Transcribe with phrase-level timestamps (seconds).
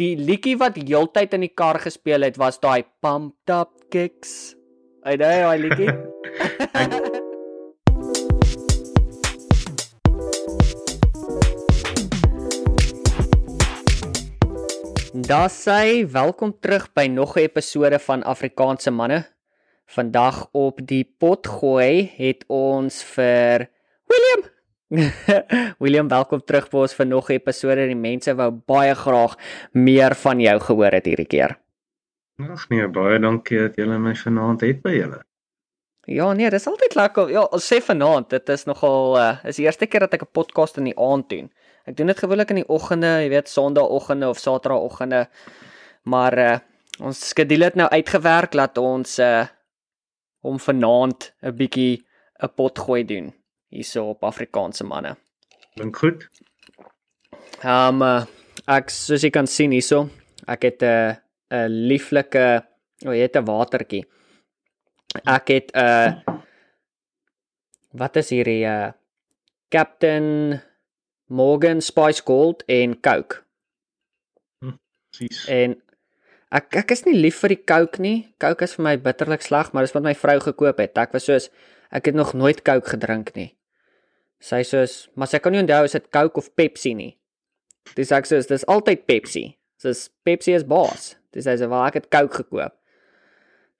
[0.00, 4.56] die liedjie wat heeltyd in die kar gespeel het was daai Pumped Up Kicks.
[5.04, 5.92] Ai daai daai liedjie.
[15.30, 19.26] Daar sê welkom terug by nog 'n episode van Afrikaanse manne.
[19.86, 23.68] Vandag op die pot gooi het ons vir
[24.08, 24.59] William
[25.82, 27.86] William, welkom terug by ons vir nog 'n episode.
[27.86, 29.36] Die mense wou baie graag
[29.72, 31.58] meer van jou gehoor het hierdie keer.
[32.42, 35.22] Ag nee, baie dankie dat julle my vanaand het by julle.
[36.10, 37.30] Ja, nee, dis altyd lekker.
[37.30, 40.32] Ja, ons sê vanaand, dit is nogal uh is die eerste keer dat ek 'n
[40.32, 41.50] podcast in die aand doen.
[41.86, 45.28] Ek doen dit gewoonlik in die oggende, jy weet, Sondagoggende of Saterdagoggende.
[46.02, 46.58] Maar uh
[47.00, 49.46] ons skedule het nou uitgewerk dat ons uh
[50.42, 52.02] om vanaand 'n bietjie
[52.42, 53.39] 'n pot gooi doen
[53.70, 55.16] hierso op Afrikaanse manne.
[55.78, 56.28] Dink goed.
[57.62, 58.28] Ehm um,
[58.70, 60.08] ek soos jy kan sien hierso,
[60.46, 61.16] ek het 'n
[61.50, 62.62] 'n lieflike,
[63.04, 64.04] o, oh, jy het 'n watertjie.
[65.26, 66.38] Ek het 'n uh,
[67.92, 68.92] wat is hierdie 'n uh, eh,
[69.68, 70.60] Captain
[71.26, 73.42] Morgan Spice Gold en Coke.
[75.20, 75.46] Presies.
[75.46, 75.82] Hm, en
[76.50, 78.34] ek ek is nie lief vir die Coke nie.
[78.38, 80.98] Coke is vir my bitterlik sleg, maar dis wat my vrou gekoop het.
[80.98, 81.50] Ek was soos
[81.90, 83.52] ek het nog nooit Coke gedrink nie.
[84.40, 87.12] Sy sê soos, maar sy kan nie onthou as dit Coke of Pepsi nie.
[87.96, 89.44] Dis ek sê dis altyd Pepsi.
[89.84, 91.14] Dis Pepsi is baas.
[91.34, 92.74] Dis hy sê wel ek het Coke gekoop.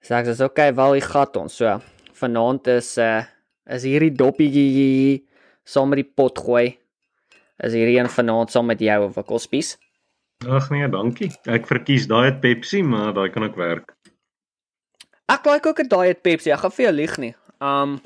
[0.05, 1.57] Sê ek sê okay, wel die gat ons.
[1.57, 1.79] So
[2.21, 3.23] vanaand is uh
[3.71, 5.21] is hierdie doppietjie
[5.65, 6.73] saam met die pot gooi.
[7.61, 9.75] Is hierdie een vanaand saam met jou of wikkelspies?
[10.49, 11.29] Ag nee, dankie.
[11.45, 13.93] Ek verkies daai Pepsi, maar daai kan ook werk.
[15.29, 16.51] Ek like ook 'n diet Pepsi.
[16.51, 17.35] Ek gaan vir jou lieg nie.
[17.61, 18.01] Um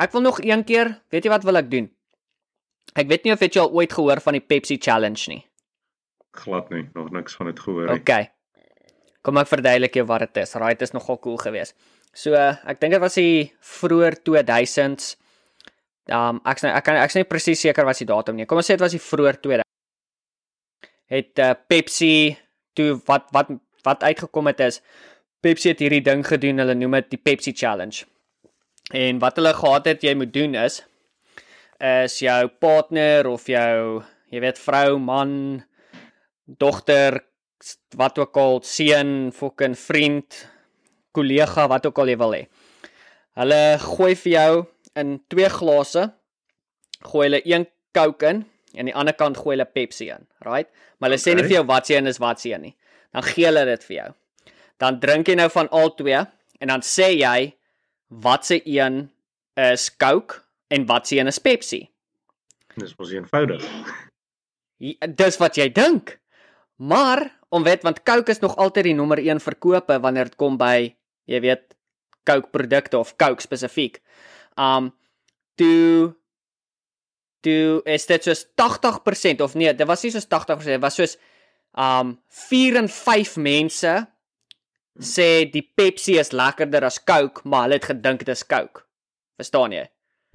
[0.00, 1.90] Ek wil nog een keer, weet jy wat wil ek doen?
[2.96, 5.42] Ek weet nie of jy al ooit gehoor van die Pepsi Challenge nie.
[6.40, 8.00] Glad nie, nog niks van dit gehoor nie.
[8.00, 8.30] Okay.
[9.26, 10.54] Kom ek verduidelik jou wat dit is.
[10.56, 11.76] Raai, dit is nogal cool geweest.
[12.16, 15.16] So, ek dink dit was die vroeër 2000s.
[16.10, 18.46] Um ek sê ek kan ek nie presies seker wat die datum nie.
[18.48, 19.68] Kom ons sê dit was die vroeër 2000.
[21.10, 22.14] Het uh, Pepsi
[22.78, 23.52] toe wat wat
[23.84, 24.80] wat uitgekom het is
[25.44, 26.62] Pepsi het hierdie ding gedoen.
[26.62, 28.06] Hulle noem dit die Pepsi Challenge.
[28.90, 30.82] En wat hulle gehad het jy moet doen is
[31.80, 35.30] is jou partner of jou jy weet vrou, man,
[36.44, 37.18] dogter,
[37.98, 40.36] wat ook al, seun, fucking vriend,
[41.16, 42.44] kollega, wat ook al jy wil hê.
[43.40, 44.52] Hulle gooi vir jou
[45.00, 46.06] in twee glase.
[47.10, 50.68] Gooi hulle een Coke in en aan die ander kant gooi hulle Pepsi in, right?
[50.98, 51.32] Maar hulle okay.
[51.32, 52.74] sê nie vir jou wat se een is wat se een nie.
[53.10, 54.10] Dan gee hulle dit vir jou.
[54.78, 56.20] Dan drink jy nou van al twee
[56.60, 57.50] en dan sê jy
[58.10, 59.10] wat se een
[59.54, 61.90] is Coke en wat se een is Pepsi?
[62.74, 63.64] Dis mos eenvoudig.
[65.14, 66.18] Dis wat jy dink.
[66.80, 70.56] Maar om weet want Coke is nog altyd die nommer 1 verkope wanneer dit kom
[70.58, 70.90] by
[71.30, 71.76] jy weet
[72.26, 74.00] Coke produkte of Coke spesifiek.
[74.58, 74.90] Um
[75.60, 76.16] toe
[77.44, 81.16] toe is dit soos 80% of nee, dit was nie soos 80%, dit was soos
[81.78, 83.94] um 4 en 5 mense
[85.00, 88.84] sê die Pepsi is lekkerder as Coke, maar hulle het gedink dit is Coke.
[89.40, 89.86] Verstaan jy?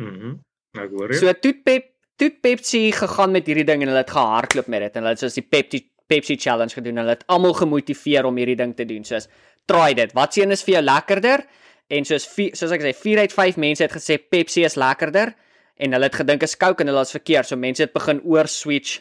[0.02, 0.16] Mhm.
[0.16, 0.40] Mm
[0.76, 1.20] ek hoor jy.
[1.22, 4.96] So toe Pep toe Pepsi gegaan met hierdie ding en hulle het gehardloop met dit
[4.96, 7.00] en hulle het soos die Pepsi Pepsi challenge gedoen.
[7.02, 9.04] Hulle het almal gemotiveer om hierdie ding te doen.
[9.08, 9.30] Soos
[9.66, 10.12] try dit.
[10.14, 11.46] Wat sien is vir jou lekkerder?
[11.90, 15.34] En soos soos ek sê 4 uit 5 mense het gesê Pepsi is lekkerder
[15.78, 17.48] en hulle het gedink is Coke en hulle was verkeerd.
[17.48, 19.00] So mense het begin oor switch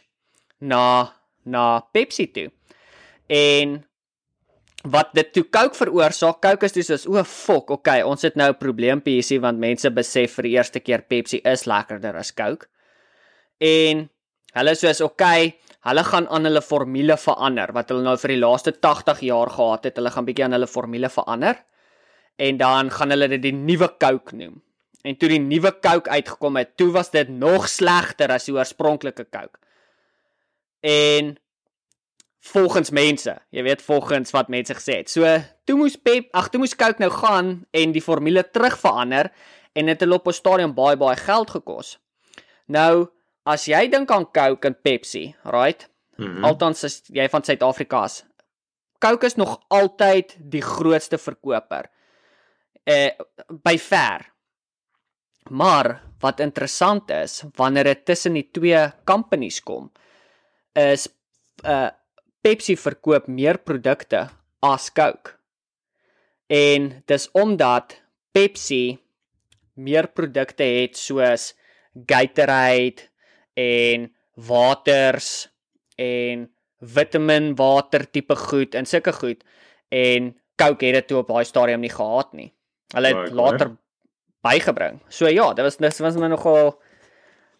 [0.61, 1.13] na
[1.45, 2.49] na Pepsi toe.
[3.29, 3.83] En
[4.85, 6.41] wat dit toe Coke veroorsaak.
[6.45, 9.91] Coke is dis is o, fok, okay, ons het nou 'n probleempie hier want mense
[9.91, 12.67] besef vir die eerste keer Pepsi is lekkerder as Coke.
[13.61, 14.09] En
[14.55, 18.41] hulle sê is okay, hulle gaan aan hulle formule verander wat hulle nou vir die
[18.41, 19.97] laaste 80 jaar gehad het.
[19.97, 21.57] Hulle gaan bietjie aan hulle formule verander.
[22.37, 24.63] En dan gaan hulle dit die nuwe Coke noem.
[25.05, 29.27] En toe die nuwe Coke uitgekom het, toe was dit nog slegter as die oorspronklike
[29.31, 29.59] Coke.
[30.81, 31.37] En
[32.45, 33.33] volgens mense.
[33.51, 35.11] Jy weet volgens wat mense gesê het.
[35.11, 35.29] So,
[35.65, 39.31] toe moes Pep, ag, toe moes Coke nou gaan en die formule terug verander
[39.75, 41.99] en dit het op 'n stadium baie baie geld gekos.
[42.67, 43.09] Nou,
[43.43, 45.89] as jy dink aan Coke en Pepsi, right?
[46.17, 46.45] Mm -hmm.
[46.45, 48.25] Altans as jy van Suid-Afrika is.
[48.99, 51.91] Coke is nog altyd die grootste verkoper.
[52.85, 53.11] Eh
[53.63, 54.33] by ver.
[55.51, 59.93] Maar wat interessant is, wanneer dit tussen die twee companies kom,
[60.73, 61.09] is
[61.65, 61.89] uh
[62.45, 64.27] Pepsi verkoop meer produkte
[64.65, 65.33] as Coke.
[66.53, 67.97] En dis omdat
[68.37, 68.99] Pepsi
[69.81, 71.53] meer produkte het soos
[72.07, 73.07] Gatorade
[73.57, 75.49] en waters
[75.97, 76.49] en
[76.85, 79.45] vitamin water tipe goed en sulke goed
[79.95, 82.51] en Coke het dit toe op daai stadium nie gehad nie.
[82.95, 83.73] Hulle het Right, later
[84.45, 85.01] bygebring.
[85.09, 86.75] So ja, dit was dit was my nogal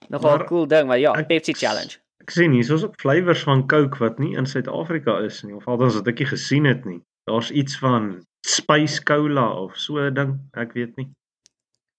[0.09, 1.99] nogal Maar cool ding, maar ja, ek- Pepsi challenge.
[2.25, 5.99] Ek sien hier's ook flavours van Coke wat nie in Suid-Afrika is nie of althans
[5.99, 7.03] wat ek nie gesien het nie.
[7.29, 11.11] Daar's iets van Spice Cola of so 'n ding, ek weet nie.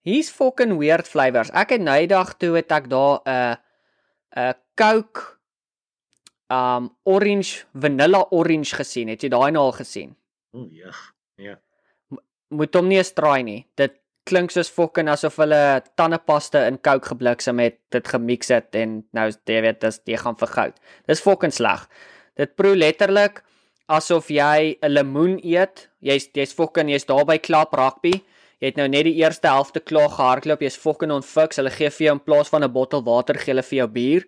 [0.02, 1.52] Hier's fucking weird flavours.
[1.54, 3.58] Ek het eendag toe het ek daar 'n
[4.34, 5.38] 'n Coke
[6.50, 9.08] um orange vanilla orange gesien.
[9.08, 10.16] Het jy daai nou al gesien?
[10.54, 11.14] O, jeg.
[11.36, 11.60] Ja.
[12.50, 13.68] Moet hom nie eens traai nie.
[13.76, 19.04] Dit klink soos fucking asof hulle tandepasta in Coke gebliksem het, dit gemix het en
[19.14, 20.80] nou jy weet dis jy gaan vergoud.
[21.08, 21.86] Dis fucking sleg.
[22.38, 23.44] Dit proe letterlik
[23.88, 25.90] asof jy 'n lemoen eet.
[26.02, 28.24] Jy's jy's fucking jy's daar by klap rugby.
[28.60, 30.62] Jy het nou net die eerste helfte klaar gehardloop.
[30.62, 31.58] Jy's fucking onfix.
[31.58, 34.24] Hulle gee vir jou in plaas van 'n bottel water gee hulle vir jou bier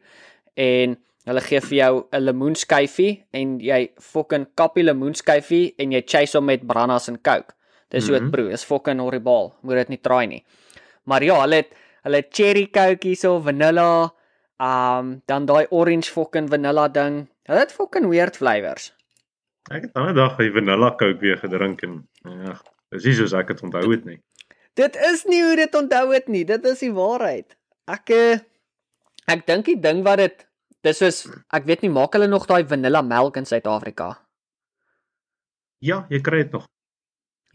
[0.56, 6.04] en hulle gee vir jou 'n lemoenskyfie en jy fucking kap die lemoenskyfie en jy
[6.06, 7.57] chase hom met brandas en Coke.
[7.90, 8.32] Dis hoe dit Mhm.
[8.32, 8.50] proe.
[8.50, 9.54] Dis fucking horribaal.
[9.62, 10.44] Moet dit nie try nie.
[11.06, 11.74] Maar ja, hulle het
[12.04, 14.12] hulle cherry Coke hierso, vanilla,
[14.60, 17.28] um dan daai orange fucking vanilla ding.
[17.48, 18.94] Hulle het fucking weird flavours.
[19.72, 22.58] Ek het daai dag die vanilla Coke weer gedrink en ja,
[22.92, 24.20] dis nie soos ek dit onthou het nie.
[24.76, 26.44] Dit is nie hoe dit onthou het nie.
[26.46, 27.56] Dit is die waarheid.
[27.88, 28.40] Ek eh,
[29.28, 30.46] ek dink die ding wat dit
[30.84, 34.18] dis soos ek weet nie maak hulle nog daai vanilla melk in Suid-Afrika.
[35.82, 36.66] Ja, jy kry dit nog.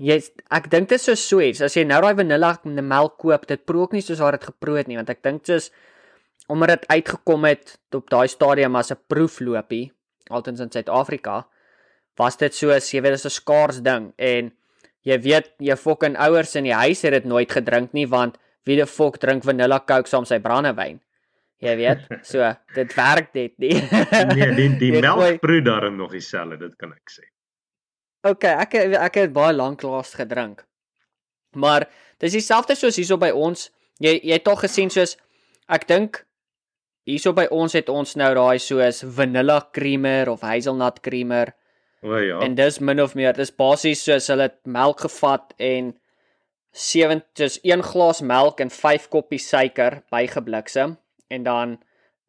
[0.01, 1.61] Jy's ek dink dit is so sweet.
[1.61, 4.79] As jy nou daai vanilla melk koop, dit proe ook nie soos haar dit geproe
[4.79, 5.71] het nie, want ek dink soos
[6.49, 9.93] omdat dit uitgekom het op daai stadium as 'n proeflopie,
[10.31, 11.47] altens in Suid-Afrika,
[12.19, 14.53] was dit soos jy weet dis 'n skaars ding en
[15.03, 18.77] jy weet jou fucking ouers in die huis het dit nooit gedrink nie want wie
[18.77, 21.01] die fuck drink vanilla coke saam sy brandewyn.
[21.63, 23.75] Jy weet, so dit werk net nie.
[24.35, 27.27] Nee, die die melk proe daarin nog dieselfde, dit kan ek sê.
[28.23, 30.63] Okay, ek ek het baie lank laas gedrink.
[31.59, 31.89] Maar
[32.23, 33.71] dis dieselfde soos hierso by ons.
[34.03, 35.17] Jy jy het al gesien soos
[35.69, 36.23] ek dink
[37.09, 41.55] hierso by ons het ons nou daai soos vanilla creamer of hazelnut creamer
[42.03, 42.41] O ja.
[42.43, 45.93] en dis min of meer dis basies soos hulle melk gevat en
[46.73, 50.97] 7 soos 1 glas melk en 5 koppies suiker bygebliksem
[51.31, 51.79] en dan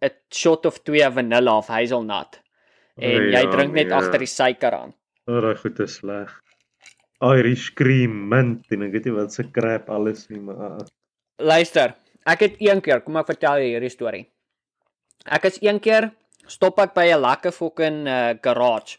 [0.03, 2.41] 'n shot of 2 vanilla of hazelnut.
[2.97, 3.95] En O jy ja, drink net nee.
[3.95, 4.93] agter die suiker aan.
[5.27, 6.31] O, daai goed is sleg.
[7.23, 10.87] Irish cream, mint en ek weet nie wat se crap alles nie, maar uh,
[11.39, 11.93] Luister,
[12.27, 14.25] ek het een keer, kom ek vertel jou hierdie storie.
[15.31, 16.09] Ek is een keer
[16.51, 18.97] stop ek by 'n lekker fucking uh, garage.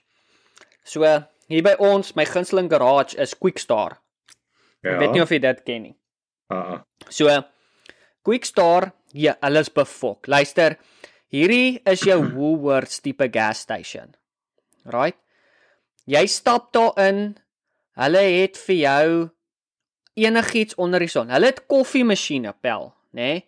[0.85, 1.05] So
[1.49, 3.99] hier by ons, my gunsteling garage is Quickstar.
[4.83, 4.95] ja.
[4.95, 5.97] Ek weet nie of jy dit ken nie.
[6.51, 6.79] uh,
[7.11, 7.29] So
[8.25, 10.27] Quickstar, ja, hulle is befok.
[10.29, 10.79] Luister,
[11.33, 14.15] hierdie is jou Woolworths tipe gas station.
[14.85, 15.17] Right?
[16.05, 17.37] Jy stap daarin.
[17.95, 19.09] Hulle het vir jou
[20.15, 21.31] enigiets onder die son.
[21.31, 23.21] Hulle het koffiemasjiene pel, nê?
[23.21, 23.45] Nee?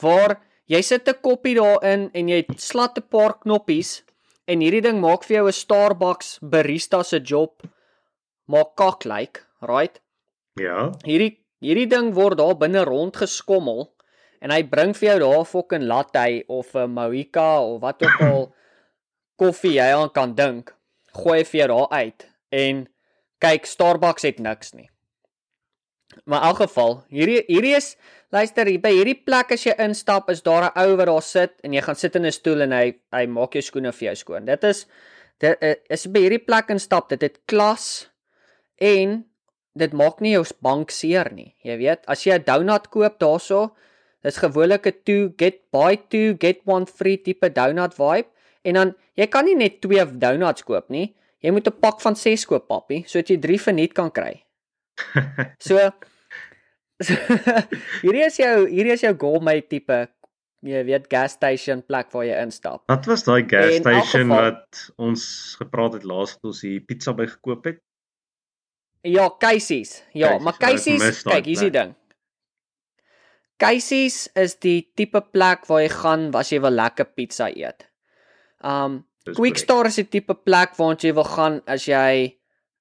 [0.00, 0.38] Waar
[0.70, 4.02] jy sit 'n koppie daarin en jy slat 'n paar knoppies
[4.46, 7.62] en hierdie ding maak vir jou 'n Starbucks barista se job
[8.46, 10.00] maak kak lyk, like, right?
[10.58, 10.90] ja.
[11.04, 13.90] Hierdie hierdie ding word daar binne rond geskommel
[14.40, 18.20] en hy bring vir jou daar 'n fucking latte of 'n mocha of wat ook
[18.20, 18.54] al
[19.40, 20.74] koffie jy aan kan dink.
[21.12, 22.88] Gooi vir jou daar uit en
[23.40, 24.88] kyk Starbucks het niks nie.
[26.24, 27.94] Maar in elk geval, hierdie hierdie is
[28.34, 31.52] luister hier by hierdie plek as jy instap is daar 'n ou wat daar sit
[31.64, 34.16] en jy gaan sit in 'n stoel en hy hy maak jou skoene vir jou
[34.16, 34.44] skoon.
[34.44, 34.86] Dit is
[35.38, 38.10] dit eh, is by hierdie plek instap dit het klas
[38.78, 39.24] en
[39.74, 41.54] dit maak nie jou bank seer nie.
[41.64, 43.76] Jy weet, as jy 'n donut koop daarso,
[44.22, 48.28] dis gewoonlik 'n two get buy two get one free tipe donut vibe
[48.64, 51.14] en dan jy kan nie net 2 donuts koop nie.
[51.40, 54.42] Jy moet 'n pak van 6 koop, papi, sodat jy 3 verniet kan kry.
[55.58, 55.76] So,
[57.00, 57.14] so
[58.04, 60.08] hierdie is jou hierdie is jou gourmet tipe
[60.62, 62.82] jy weet gas station plek waar jy instap.
[62.88, 66.80] Wat was daai gas En station geval- wat ons gepraat het laas toe ons hier
[66.84, 67.80] pizza by gekoop het?
[69.02, 70.02] Ja, Casey's.
[70.12, 71.94] Ja, Casey's, maar Casey's, kyk, hier's die ding.
[73.60, 77.86] Casey's is die tipe plek waar jy gaan as jy wil lekker pizza eet.
[78.62, 82.36] Um Dis Quickstar is die tipe plek waar jy wil gaan as jy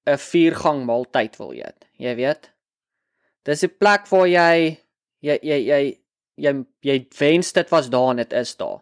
[0.08, 1.86] 'n viergang maaltyd wil eet.
[2.00, 2.50] Jy weet.
[3.44, 4.80] Dis 'n plek waar jy
[5.22, 6.00] jy jy jy
[6.38, 8.82] jy, jy wens dit was daar en dit is daar.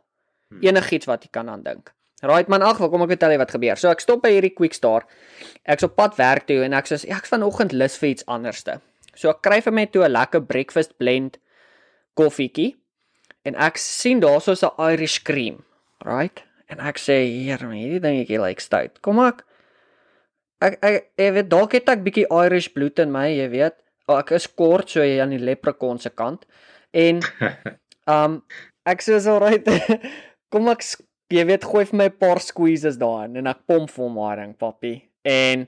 [0.49, 0.61] Hmm.
[0.61, 1.93] Enigiets wat jy kan aan dink.
[2.21, 3.77] Right man, ag, kom ek vertel jy wat gebeur.
[3.77, 5.05] So ek stop by hierdie Quickstar.
[5.65, 8.81] Ek's op pad werk toe en ek sê ek's vanoggend lus vir iets anderste.
[9.15, 11.37] So ek kry vir my toe 'n lekker breakfast blend
[12.15, 12.75] koffietjie
[13.45, 15.63] en ek sien daarsoos 'n Irish cream,
[16.05, 16.46] right?
[16.67, 19.01] En ek sê, "Heer, man, hierdie dingetjie lyk stout.
[19.01, 19.43] Kom ek
[20.61, 23.77] ek ek ek weet dalk het ek bietjie Irish bloed in my, jy weet.
[24.07, 26.45] Oh, ek is kort so aan die leprechaun se kant.
[26.93, 27.21] En
[28.07, 28.41] um
[28.85, 29.67] ek sê so right.
[30.51, 30.83] Kom ek
[31.29, 34.53] jy weet gooi vir my 'n paar squeezes daarin en ek pomp vir hom haring,
[34.57, 35.01] papi.
[35.25, 35.67] En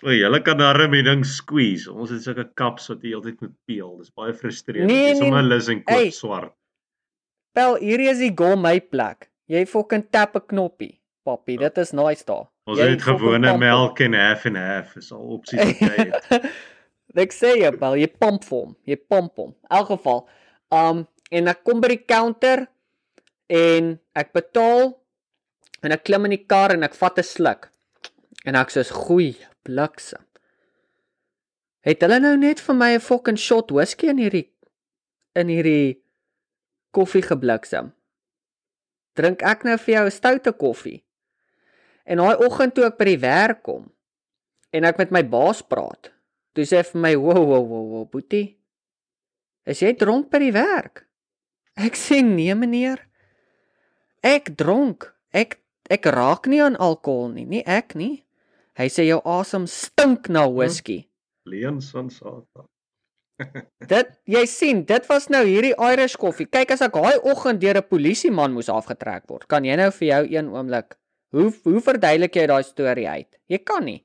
[0.00, 1.90] O, julle kan darm die ding squeeze.
[1.92, 3.98] Ons het sulke kaps wat jy heeltyd moet peel.
[3.98, 4.88] Dis baie frustrerend.
[4.88, 6.54] Nee, Dis nee, sommer lus en koop swart.
[7.52, 9.29] Pel, hierdie is die gourmet plek.
[9.50, 11.56] Jy fucking tap 'n knoppie, papi.
[11.58, 12.46] Dit is nice daar.
[12.70, 14.96] Ons Jy het gewone melk en half en half.
[14.96, 16.46] Is al opsies wat jy het.
[17.24, 18.76] ek sê jy, Pel, jy pomp vir hom.
[18.86, 19.50] Jy pomp hom.
[19.66, 20.22] In elk geval,
[20.70, 22.66] um en ek kom by die counter
[23.50, 24.94] en ek betaal
[25.82, 27.70] en ek klim in die kar en ek vat 'n sluk.
[28.46, 30.22] En ek sê, "Goeie bliksem."
[31.82, 34.50] Het hulle nou net vir my 'n fucking shot whisky in hierdie
[35.34, 36.02] in hierdie
[36.92, 37.92] koffie gebliksem?
[39.20, 41.02] Drink ek nou vir jou 'n stoute koffie?
[42.04, 43.90] En daai oggend toe ek by die werk kom
[44.72, 46.10] en ek met my baas praat,
[46.54, 48.56] toe sê hy vir my, "Wow, wow, wow, wow, boetie.
[49.66, 51.06] Is jy dronk by die werk?"
[51.76, 52.98] Ek sê, "Nee, meneer.
[54.22, 55.14] Ek dronk.
[55.32, 55.60] Ek
[55.90, 58.24] ek raak nie aan alkohol nie, nie ek nie."
[58.76, 61.08] Hy sê jou asem stink na whisky.
[61.44, 62.68] Leon van Satan.
[63.90, 66.46] Dit jy sien, dit was nou hierdie Irish koffie.
[66.46, 69.48] Kyk as ek daai oggend deur 'n polisieman moes afgetrek word.
[69.48, 70.96] Kan jy nou vir jou een oomblik
[71.32, 73.38] hoe hoe verduidelik jy daai storie uit?
[73.48, 74.04] Jy kan nie.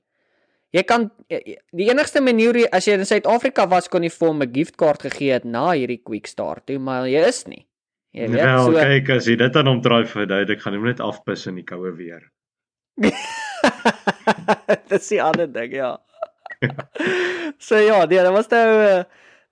[0.75, 4.53] Jy kan die enigste manier as jy in Suid-Afrika was kon jy vir hom 'n
[4.53, 7.65] giftkaart gegee het na hierdie Quick Start, toe maar jy is nie.
[8.11, 10.99] Jy weet Wel, so kyk as jy dit aan hom draai verduidelik, gaan hom net
[10.99, 12.31] afpis in die koue weer.
[14.89, 15.97] Dis die ander ding, ja.
[17.67, 19.03] so ja, nee, dit was nou uh,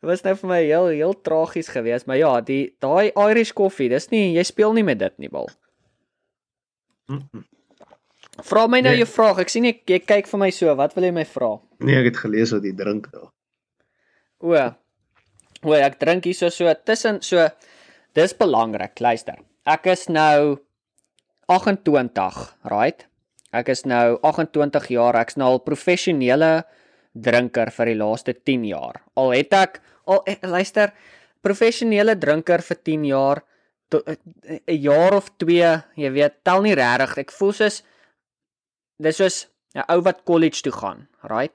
[0.04, 3.88] dit was nou vir my heel heel tragies geweest, maar ja, die daai Irish koffie,
[3.90, 5.48] dis nie jy speel nie met dit nie, bal.
[7.08, 7.44] Mm -mm.
[8.44, 8.98] Vra my nou Nee.
[9.04, 9.40] jou vraag.
[9.40, 10.76] Ek sien jy, jy kyk vir my so.
[10.76, 11.60] Wat wil jy my vra?
[11.80, 13.30] Nee, ek het gelees wat jy drink daar.
[14.42, 14.54] O.
[15.64, 17.48] O, ek drink hierso so tussen so
[18.14, 19.00] dis belangrik.
[19.00, 19.36] Luister.
[19.66, 20.58] Ek is nou
[21.48, 23.06] 28, right?
[23.54, 25.16] Ek is nou 28 jaar.
[25.22, 26.64] Ek's nou al professionele
[27.14, 29.02] drinker vir die laaste 10 jaar.
[29.16, 30.94] Al het ek al eh, luister,
[31.42, 33.44] professionele drinker vir 10 jaar
[33.90, 37.18] to- 'n jaar of 2, jy weet, tel nie regtig.
[37.18, 37.84] Ek voel soos
[39.00, 41.54] dis soos 'n ou wat college toe gaan, right?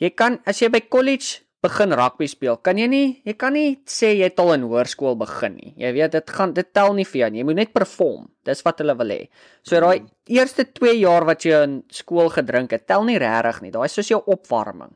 [0.00, 3.78] Jy kan as jy by college begin rugby speel, kan jy nie jy kan nie
[3.88, 5.72] sê jy het al in hoërskool begin nie.
[5.80, 7.40] Jy weet dit gaan dit tel nie vir jou nie.
[7.40, 8.28] Jy moet net perform.
[8.44, 9.20] Dis wat hulle wil hê.
[9.64, 13.72] So daai eerste 2 jaar wat jy in skool gedrink het, tel nie regtig nie.
[13.74, 14.94] Daai is soos jou opwarming.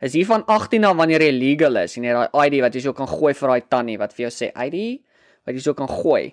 [0.00, 2.84] Is hier van 18 na wanneer jy legal is en jy daai ID wat jy
[2.86, 5.00] so kan gooi vir daai tannie wat vir jou sê ID
[5.44, 6.28] wat jy so kan gooi.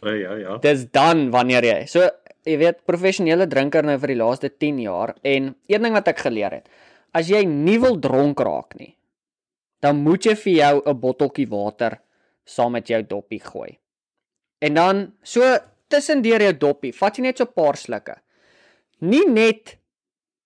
[0.00, 0.56] O ja, ja.
[0.62, 1.80] Dis dan wanneer jy.
[1.90, 2.06] So
[2.46, 6.22] jy weet professionele drinker nou vir die laaste 10 jaar en een ding wat ek
[6.24, 6.70] geleer het,
[7.16, 8.94] as jy nie wil dronk raak nie,
[9.80, 12.00] dan moet jy vir jou 'n botteltjie water
[12.44, 13.78] saam met jou doppie gooi.
[14.60, 15.58] En dan so
[15.88, 18.16] tussendeur jou doppie, vat jy net so 'n paar slukke.
[19.00, 19.78] Nie net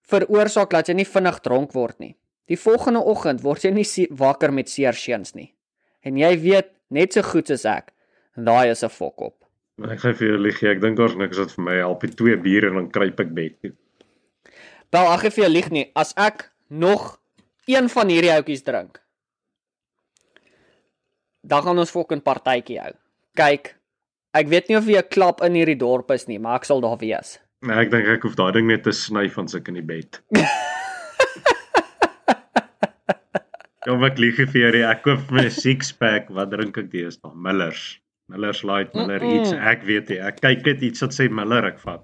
[0.02, 2.16] veroorsaak dat jy nie vinnig dronk word nie.
[2.46, 5.54] Die volgende oggend word jy nie wakker met seer seuns nie.
[6.04, 7.92] En jy weet net so goed soos ek,
[8.36, 9.44] daai is 'n fok op.
[9.82, 12.00] Ek gaan vir jou lieg, ek dink daar's niks wat vir my help.
[12.00, 13.72] Die twee biere en dan kruip ek bed toe.
[14.92, 15.90] Wel, ag ek vir jou lieg nie.
[15.96, 17.20] As ek nog
[17.66, 19.00] een van hierdie houtjies drink,
[21.44, 22.92] dan gaan ons fucking partytjie hou.
[23.36, 23.74] Kyk,
[24.34, 26.80] ek weet nie of jy 'n klap in hierdie dorp is nie, maar ek sal
[26.80, 27.38] daar wees.
[27.62, 30.20] Nee, ek dink ek hoef daai ding net te sny van suk in die bed.
[33.84, 34.82] Kom ek lieg vir jou, nie.
[34.88, 37.32] ek koop my six pack, wat drink ek deesdae?
[37.36, 37.98] Millers.
[38.32, 39.40] Millers Light, Miller Mm-mm.
[39.42, 40.18] iets, ek weet nie.
[40.24, 42.00] Ek kyk net iets wat sê Miller ek vat.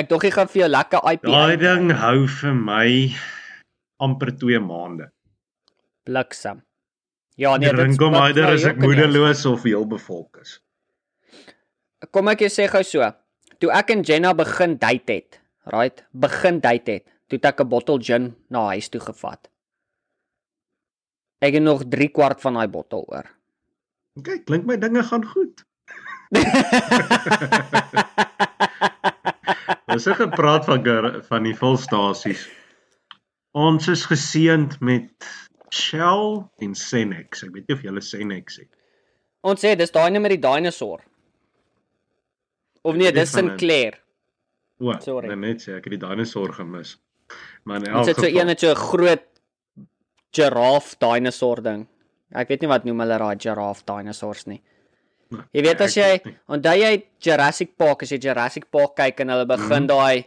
[0.00, 2.88] Ek dog ek gaan vir jou lekker IPA Daai ding hou vir my
[4.00, 5.10] amper 2 maande.
[6.08, 6.62] bliksem.
[7.36, 7.78] Ja, nee, wat
[8.28, 10.60] either my as ek moedeloos of heel bevolk is.
[12.10, 13.12] Kom ek jou sê gou so.
[13.60, 15.40] Toe ek en Jenna begin date het,
[15.72, 16.04] right?
[16.12, 19.48] Begin date het, toe ek 'n bottel gin na huis toe gevat.
[21.40, 23.26] Ek het nog 3 kwart van daai bottel oor.
[24.22, 25.64] Kyk, klink my dinge gaan goed.
[29.90, 30.82] Ons het gepraat van
[31.28, 32.48] van die volstasies.
[33.50, 35.10] Ons is geseënd met
[35.70, 37.42] Shell en Senex.
[37.46, 38.68] Ek weet nie of julle Senex het.
[39.42, 41.00] Ons sê dis daai net met die dinosaur.
[42.84, 43.98] Of nee, dis Sinclair.
[44.80, 45.28] O, Sorry.
[45.28, 46.96] nee, net sê ek het die dinosaur gemis.
[47.64, 49.24] Maar in elk het so geval, een met so 'n groot
[50.32, 51.86] giraffe dinosaur ding.
[52.34, 54.62] Ek weet nie wat noem hulle daai giraffe dinosaurs nie.
[55.54, 59.46] Jy weet as jy onthou jy Jurassic Park as jy Jurassic Park kyk en hulle
[59.46, 59.86] begin Mhm.
[59.86, 60.26] daai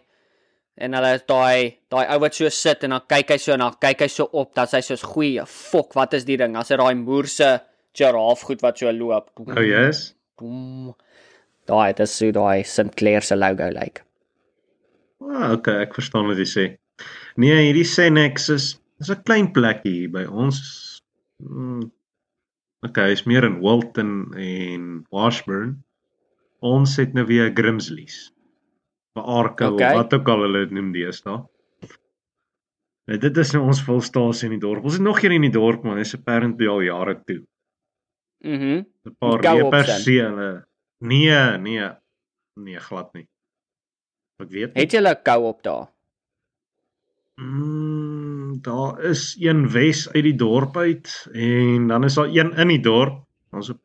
[0.77, 3.75] en hulle is daai daai ou wat so sit en dan kyk hy so dan
[3.85, 6.79] kyk hy so op dat hy soos goeie fok wat is die ding as hy
[6.81, 7.51] daai moerse
[7.93, 9.29] giraffe goed wat so loop.
[9.45, 10.13] Oh yes.
[11.69, 13.77] Daai dit is so daai Sinclair se logo lyk.
[13.77, 14.07] Like.
[15.23, 16.65] Ah, okay, ek verstaan wat jy sê.
[17.39, 18.65] Nee, hierdie Senex is
[18.99, 20.59] is 'n klein plekkie hier by ons.
[21.39, 21.91] Mm,
[22.87, 25.83] okay, is meer in Wilton en Washburn.
[26.61, 28.32] Ons het nou weer Grimsleys.
[29.13, 29.89] Bearke Okay.
[29.91, 31.43] of wat ook al hulle dit noem deesdae.
[33.05, 34.83] Nou, dit is nou ons volstasie in die dorp.
[34.83, 37.41] Ons het nog hier in die dorp, maar dis apparently al jare toe.
[38.43, 38.83] Mhm.
[39.05, 40.65] 'n Paar Kou op weepersele.
[40.99, 41.89] Nee, nee.
[42.55, 43.27] Nee, glad nie.
[44.39, 44.81] Ek weet nie.
[44.83, 45.87] Het jy 'n kou op daar?
[47.35, 52.67] Mm, daar is een wes uit die dorp uit en dan is daar een in
[52.67, 53.23] die dorp.
[53.51, 53.79] Ons op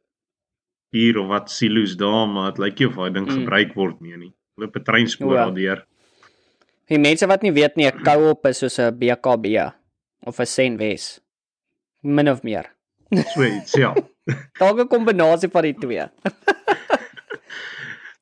[0.91, 3.35] hier of wat silo's daar, maar dit lyk nie of daai ding Mm.
[3.41, 4.35] gebruik word nie nie.
[4.59, 5.45] Loop 'n treinspoor ja.
[5.45, 5.85] daardeur.
[6.89, 9.73] Die mense wat nie weet nie, 'n kou op is soos 'n BKB
[10.27, 11.21] of 'n Senwes.
[12.03, 12.67] Min of meer.
[13.35, 13.95] So iets, ja.
[14.61, 16.05] Dalk 'n kombinasie van die twee.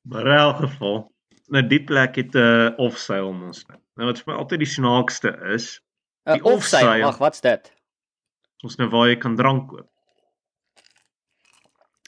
[0.07, 1.13] Maar in elk geval,
[1.51, 3.79] nou die plek het 'n uh, offsail ons nou.
[3.97, 5.81] Nou wat vir my altyd die snaakste is,
[6.27, 6.87] 'n Die Offside.
[6.87, 7.03] offside.
[7.03, 7.73] Wag, wat's dit?
[8.65, 9.89] ons nou waar jy kan drank koop.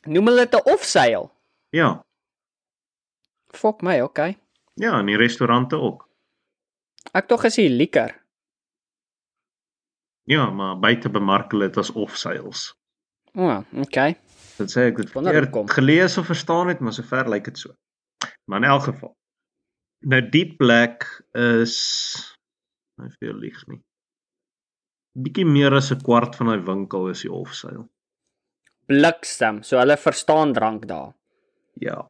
[0.08, 1.30] Noem hulle dit 'n offsail?
[1.70, 2.04] Ja,
[3.59, 4.37] Fok my, okay.
[4.79, 6.05] ja, in die restaurante ook.
[7.17, 8.15] Ek tog is hier liker.
[10.29, 12.69] Ja, maar buite bemark hulle dit as offsails.
[13.35, 14.15] O, oh, okay.
[14.59, 17.75] Dit sê ek dit verkeerd gelees of verstaan het, maar sover lyk dit so.
[18.50, 19.15] Maar in elk geval.
[20.12, 21.07] Nou die plek
[21.38, 21.77] is
[23.00, 23.81] nou veel lieg nie.
[25.19, 27.88] Bietjie meer as 'n kwart van daai winkel is die offsail.
[28.87, 29.62] Bliksem.
[29.62, 31.15] So hulle verstaan drank daar.
[31.75, 32.07] Ja.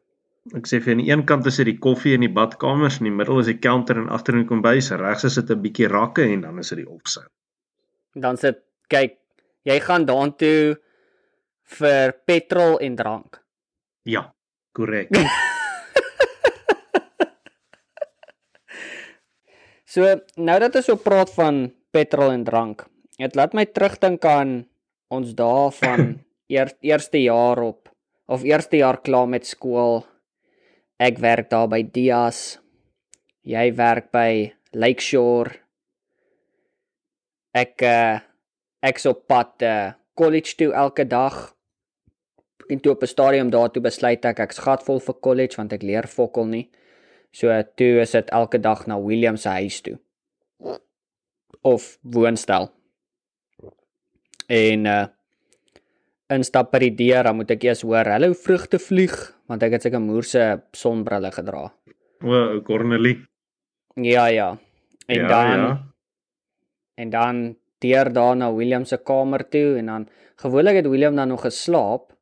[0.55, 3.09] Ek sê vir aan die een kant is dit die koffie in die badkamers, in
[3.09, 5.87] die middel is die counter en agter in die kombuis, regs is dit 'n bietjie
[5.91, 7.27] rakke en dan is dit die offsail.
[8.15, 9.19] Dan sit kyk,
[9.63, 10.79] jy gaan daartoe
[11.63, 13.43] vir petrol en drank.
[14.03, 14.33] Ja,
[14.73, 15.09] korrek.
[19.89, 20.05] So
[20.37, 22.83] nou dat ons so praat van petrol en drank,
[23.17, 24.51] dit laat my terugdink aan
[25.09, 26.03] ons dae van
[26.53, 27.89] eer, eerste jaar op
[28.29, 30.03] of eerste jaar klaar met skool.
[30.99, 32.57] Ek werk daar by Dias.
[33.47, 35.53] Jy werk by Lakeshore.
[37.55, 38.19] Ek uh
[38.83, 41.37] ek's op pad uh college toe elke dag.
[42.67, 46.07] En toe op 'n stadium daartoe besluit ek ek's gatvol vir college want ek leer
[46.07, 46.67] fokol nie.
[47.31, 49.97] So toe is dit elke dag na William se huis toe.
[51.61, 52.71] Of woonstel.
[54.47, 55.07] En uh
[56.29, 59.15] instap by die deur, dan moet ek eers hoor, "Hallo vrugte vlieg,"
[59.47, 61.73] want ek het seker moerse sonbrille gedra.
[62.23, 63.25] O, Cornelie.
[63.95, 64.57] Ja, ja.
[65.07, 65.83] En ja, dan ja.
[66.95, 71.27] en dan deur daar na William se kamer toe en dan gewoonlik het William dan
[71.27, 72.13] nog geslaap.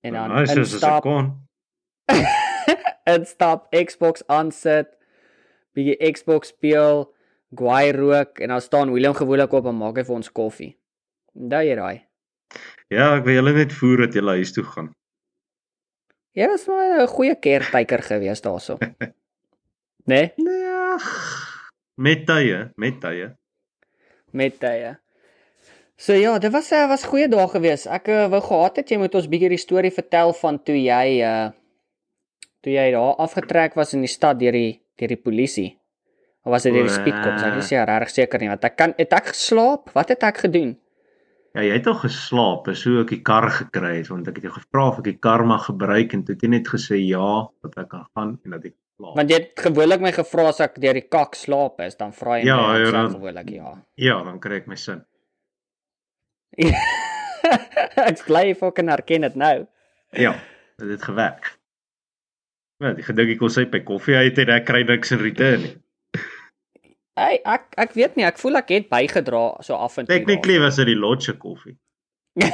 [0.00, 1.48] En dan ek instap kon.
[3.16, 4.88] instap Xbox aansit,
[5.74, 7.06] bietjie Xbox speel,
[7.54, 10.74] guai rook en dan staan Willem gewoonlik op en maak hy vir ons koffie.
[11.38, 12.07] Onthou jy daai?
[12.88, 14.92] Ja, ek wil julle net voer dat julle huis toe gaan.
[16.38, 18.78] Jy was maar 'n goeie caretaker gewees daarso.
[18.78, 19.12] Né?
[20.08, 20.32] Nee?
[20.36, 20.96] Nee.
[21.94, 23.36] Met tye, met tye.
[24.30, 24.96] Met tye.
[25.96, 27.86] So ja, dit was 'n uh, was goeie dae gewees.
[27.86, 31.20] Ek uh, wou gehad het jy moet ons bietjie die storie vertel van toe jy
[31.20, 31.50] uh
[32.62, 35.78] toe jy daar afgetrek was in die stad deur die deur die polisie.
[36.44, 37.42] Of was dit deur die speedcops?
[37.42, 39.90] Ek is nie regtig seker nie, want ek kan het ek geslaap?
[39.92, 40.78] Wat het ek gedoen?
[41.58, 44.44] Ja, jy het al geslaap, is hoe ek die kar gekry het want ek het
[44.46, 47.30] jou gevra of ek die kar mag gebruik en toe het jy net gesê ja,
[47.66, 49.16] dat ek kan gaan en dat ek slaap.
[49.18, 52.36] Want jy het gewoonlik my gevra as ek deur die kak slaap is, dan vra
[52.38, 53.72] jy Ja, my ja, sê dan- gewoonlik ja.
[53.98, 55.02] Ja, dan kry ek my sin.
[58.08, 59.56] ek bly fucking erken dit nou.
[60.14, 60.36] Ja,
[60.78, 61.52] dit het gewerk.
[62.78, 65.64] Ja, die gedink ek kon sy by koffie uit en ek kry niks in return
[65.66, 65.74] nie.
[67.18, 70.14] Hey, ek ek weet nie, ek voel ek het bygedra so af en toe.
[70.14, 71.74] Technically was dit die lodge koffie.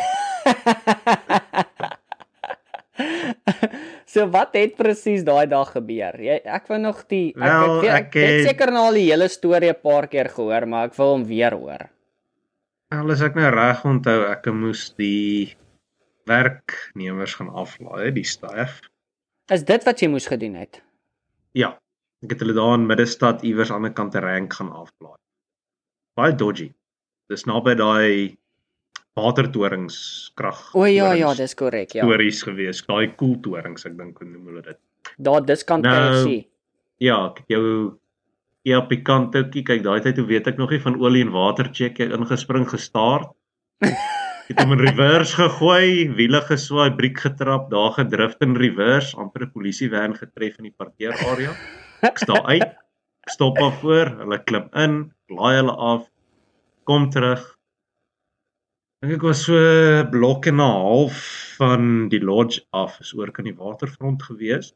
[4.15, 6.17] so wat het presies daai dag gebeur?
[6.17, 8.97] Jy ek wou nog die ek Wel, ek, ek, ek ek het seker nou al
[9.01, 11.83] die hele storie 'n paar keer gehoor, maar ek wil hom weer hoor.
[12.95, 15.53] Al as ek nou reg onthou, ek moes die
[16.25, 18.81] werknemers gaan aflaai, die staf.
[19.53, 20.81] Is dit wat jy moes gedoen het?
[21.53, 21.77] Ja,
[22.25, 25.21] ek het hulle daar in Middestad iewers aan die kant 'n rank gaan aflaai.
[26.17, 26.73] Baie dodgy.
[27.29, 28.37] Dis naby daai
[29.15, 30.75] watertoringskrag.
[30.75, 32.05] O ja, ja, dis korrek, ja.
[32.05, 32.83] stories gewees.
[32.87, 34.81] Daai koeltorings, ek dink hoe noem hulle dit.
[35.19, 36.49] Daar diskant Nou, KFC.
[37.03, 37.65] Ja, kyk jou
[38.65, 41.69] ja pikant ouetjie, kyk daai tyd hoe weet ek nog nie van olie en water
[41.73, 43.29] check ingespring gestaar.
[44.45, 49.53] Het hom in reverse gegooi, wiele geswaai, briek getrap, daar gedrift in reverse, amper 'n
[49.55, 51.55] polisiewan getref in die parkeerarea.
[52.03, 52.63] Ek staan uit,
[53.25, 54.97] ek stop af voor, hulle klim in,
[55.31, 56.07] laai hulle af,
[56.89, 57.43] kom terug.
[59.03, 59.59] Dink ek was so
[60.13, 61.19] blok en 'n half
[61.59, 64.73] van die lodge af, is oor kan die waterfront gewees.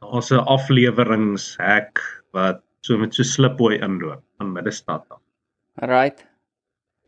[0.00, 2.00] Daar's 'n afleweringshek
[2.32, 5.20] wat so met so slipboy inloop aan middestad af.
[5.82, 6.26] Right.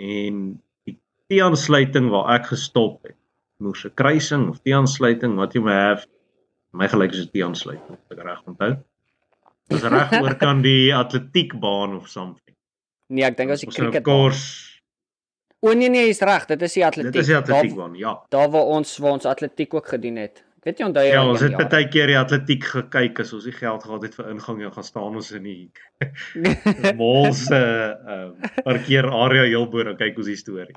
[0.00, 3.16] En die T-aansluiting waar ek gestop het,
[3.58, 6.15] moes 'n kruising of T-aansluiting wat jy moet hê,
[6.72, 8.72] my gelyk is 'n T-aansluiting, as ek reg onthou.
[9.68, 12.54] Dis reg oor kan die atletiekbaan of something.
[13.10, 14.04] Nee, ek dink as die cricket.
[14.06, 14.42] kors.
[15.64, 17.12] O nee nee, jy's reg, dit is die atletiek.
[17.12, 18.18] Dit is die atletiekbaan, ja.
[18.30, 20.42] daar waar ons waar ons atletiek ook gedoen het.
[20.60, 23.46] Ek weet nie onthou jy Ja, ons het baie keer die atletiek gekyk as ons
[23.46, 25.70] nie geld gehad het vir ingang nie, gaan staan ons in die
[27.00, 27.60] mall se
[28.16, 30.74] uh, parkeerarea heel bo en kyk ons die storie.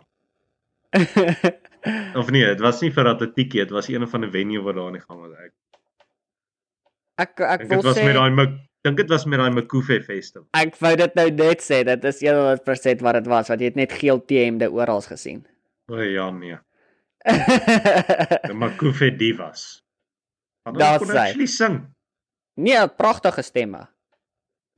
[2.19, 4.77] Of nee, dit was nie vir atletiek nie, dit was een van 'n venue wat
[4.77, 5.33] daar in die gang was.
[5.37, 5.53] Ek
[7.19, 8.47] ek ek dink wil dit was sê met daai
[8.87, 10.47] dink dit was met daai Makufe Festival.
[10.55, 13.79] ek wou dit nou net sê, dit is 100% wat dit was, want jy het
[13.79, 15.43] net geel T-hemde oral gesien.
[15.91, 16.57] O ja nee,
[18.49, 19.69] die Makufe Divas.
[20.69, 21.23] Daar hulle kon sy.
[21.25, 21.79] actually sing.
[22.55, 23.87] nee, pragtige stemme.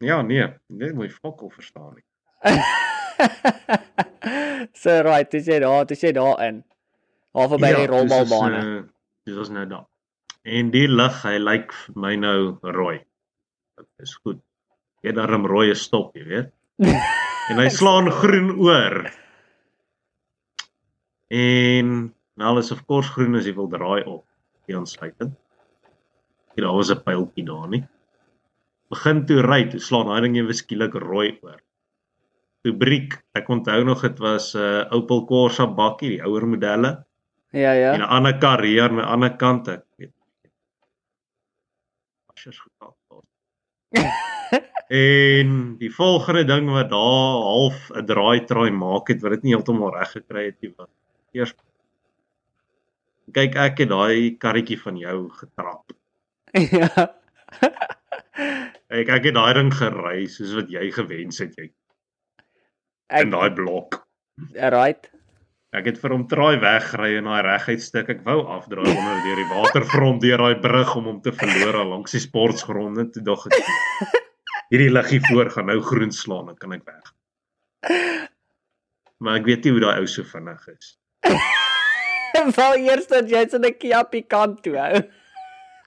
[0.02, 2.08] Ja nee, net mooi fokol verstaan nie.
[4.82, 6.64] so right, dis jy daar, dis jy daarin.
[7.38, 8.58] Half by die rolbalbane.
[8.58, 8.82] Dis, uh,
[9.30, 9.86] dis was nou daar.
[10.42, 12.38] En die lig, hy lyk vir my nou
[12.74, 12.98] rooi.
[13.78, 14.40] Dit is goed.
[15.06, 16.54] Jy daarom rooi stop, jy weet.
[17.52, 19.10] En hy slaan groen oor.
[21.34, 21.88] En
[22.40, 24.22] nou is of course groen as jy wil draai op
[24.70, 25.34] die aansluiting.
[26.56, 27.82] En daar was 'n pyltjie daar nie.
[28.94, 31.60] Begin toe ry, toe slaan daai ding ewe skielik rooi oor.
[32.64, 37.06] Toe briek, ek onthou nog dit was 'n uh, Opel Corsa bakkie, die ouer modelle.
[37.52, 37.94] ja, ja.
[37.94, 39.84] En 'n ander kar hier aan die ander kant ek
[42.46, 42.54] weet.
[42.54, 43.24] Asjes gekaap.
[44.88, 49.54] en die volgende ding wat daar half 'n draai traai maak het wat dit nie
[49.56, 50.90] heeltemal reg gekry het nie wat.
[51.34, 51.54] Eers
[53.32, 55.92] kyk ek het daai karretjie van jou getrap.
[56.54, 57.14] ja.
[58.92, 61.72] Ek ek het daai ding gery soos wat jy gewens het jy
[63.10, 64.08] Ek in daai blok.
[64.56, 65.12] right.
[65.72, 68.10] Ek het vir hom traai weggery in daai reguit stuk.
[68.12, 71.94] Ek wou afdraai onder deur die waterfront deur daai brug om hom te verloor al
[71.94, 73.56] langs die sportgronde toe dog ek
[74.72, 77.14] hierdie liggie voor gaan nou groen slaan dan kan ek weg.
[79.24, 80.92] Maar ek weet nie hoe daai ou so vinnig is.
[82.58, 85.00] Wou eers dat jy so 'n Kia pikant toe hou.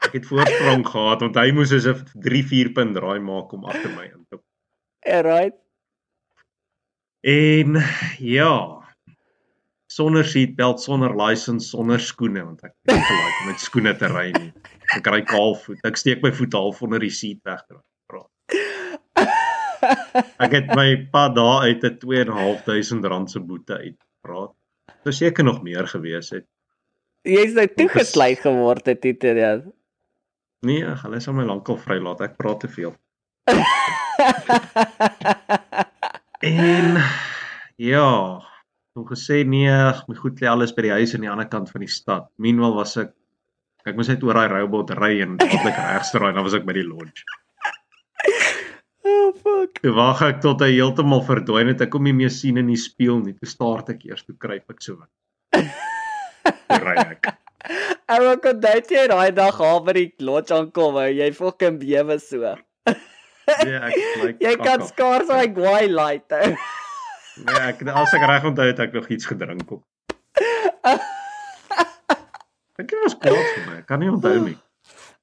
[0.04, 3.92] Ek het voorsprong gehad want hy moes as 'n 3-4 punt draai maak om agter
[3.92, 4.48] my in te kom.
[5.28, 5.56] right.
[7.20, 7.76] En
[8.18, 8.83] ja,
[9.94, 14.08] sonder seatbelt, sonder license, sonder skoene want ek het nie gelaik om met skoene te
[14.10, 14.50] ry nie.
[14.96, 15.78] Ek kry kaal voet.
[15.86, 17.62] Ek steek my voet half onder die seat weg.
[20.42, 24.52] Ek het my pad daar uit 'n 2.500 rand se boete uitpraat.
[24.86, 26.46] Dit was seker nog meer gewees het.
[27.22, 29.60] Jy's nou toegesluit geword het dit ja.
[30.60, 32.20] Nee, hulle sal my lankal vrylaat.
[32.20, 32.94] Ek praat te veel.
[36.44, 37.00] En
[37.76, 38.44] ja,
[38.94, 41.70] hom gesê nee, ag, my goed lê alles by die huis aan die ander kant
[41.72, 42.28] van die stad.
[42.38, 43.14] Meanwhile was ek
[43.84, 46.76] ek moes net oor daai robot ry en dadelik regsdraai en dan was ek by
[46.76, 47.26] die lodge.
[49.10, 49.80] oh fuck.
[49.82, 51.82] Toe wag ek tot hy heeltemal verdwyn het.
[51.84, 53.34] Ek kom nie meer sien in die spieël nie.
[53.36, 55.00] Toe staar ek eers, toe kruip ek so.
[56.70, 57.34] Toe ry ek.
[58.14, 62.18] Ou kon dit jy daai dag haar by die lodge aankom, ou, jy fucking bewe
[62.22, 62.54] so.
[63.64, 66.38] Nee, ek lyk Jy kan skaars daai guai light.
[67.36, 69.82] Nee, ek as ek reg onthou het ek nog iets gedrink op.
[72.78, 73.74] Ek was kwaad vir my.
[73.80, 74.56] Ek kan nie onthou nie.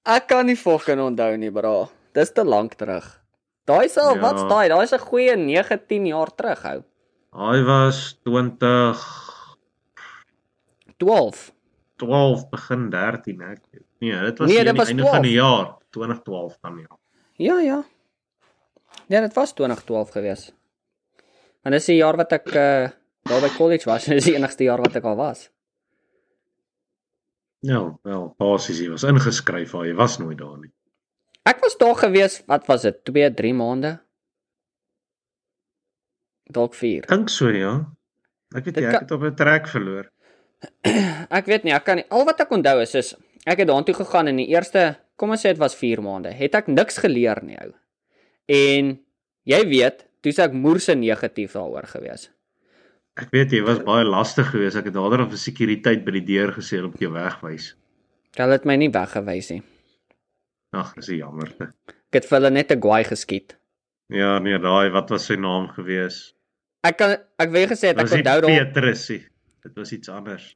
[0.07, 1.73] Ek kan nie fucking onthou nie, bra.
[2.15, 3.05] Dis te lank terug.
[3.67, 4.21] Daai sal, Ja.
[4.21, 4.69] wat's daai?
[4.71, 6.83] Daai's 'n goeie 9, 10 jaar terug, ou.
[7.33, 8.97] Hy was 20
[10.97, 11.51] 12.
[11.97, 13.59] 12 begin 13 ek.
[13.99, 15.13] Nee, dit was Nee, nee, dit die was einde 12.
[15.13, 16.97] van die jaar, 2012 dan ja.
[17.37, 17.83] Ja, ja.
[19.07, 20.51] Ja, dit was 2012 gewees.
[21.63, 22.89] En dis die jaar wat ek uh
[23.29, 24.05] daar by college was.
[24.09, 25.43] Dis die enigste jaar wat ek al was.
[27.61, 30.71] Ja, wel, basies hy was ingeskryf, maar hy was nooit daar nie.
[31.45, 32.97] Ek was daar gewees, wat was dit?
[33.05, 33.91] 2, 3 maande.
[36.51, 37.05] Dalk 4.
[37.11, 37.75] Dink so ja.
[38.57, 40.09] Ek weet nie, kan- ek het op 'n trek verloor.
[41.37, 42.05] Ek weet nie, ek kan nie.
[42.13, 43.13] Al wat ek onthou is is
[43.49, 46.29] ek het daartoe gegaan in die eerste, kom ons sê dit was 4 maande.
[46.33, 47.71] Het ek niks geleer nie ou.
[48.49, 48.91] En
[49.45, 52.29] jy weet, toe's ek moerse negatief daaroor gewees.
[53.19, 54.77] Ek weet jy was baie lastig geweest.
[54.79, 57.75] Ek het dadelik vir sekuriteit by die deur gesê moet jou wegwys.
[58.37, 59.63] Hulle het my nie weggewys nie.
[60.73, 61.73] Ag, dis 'n jammerte.
[62.11, 63.57] Ek het vir hulle net 'n guai geskiet.
[64.09, 66.33] Ja, nee, daai wat was sy naam geweest?
[66.83, 69.21] Ek kan ek wou gesê het, ek onthou daar Petrus nie.
[69.63, 70.55] Dit was iets anders.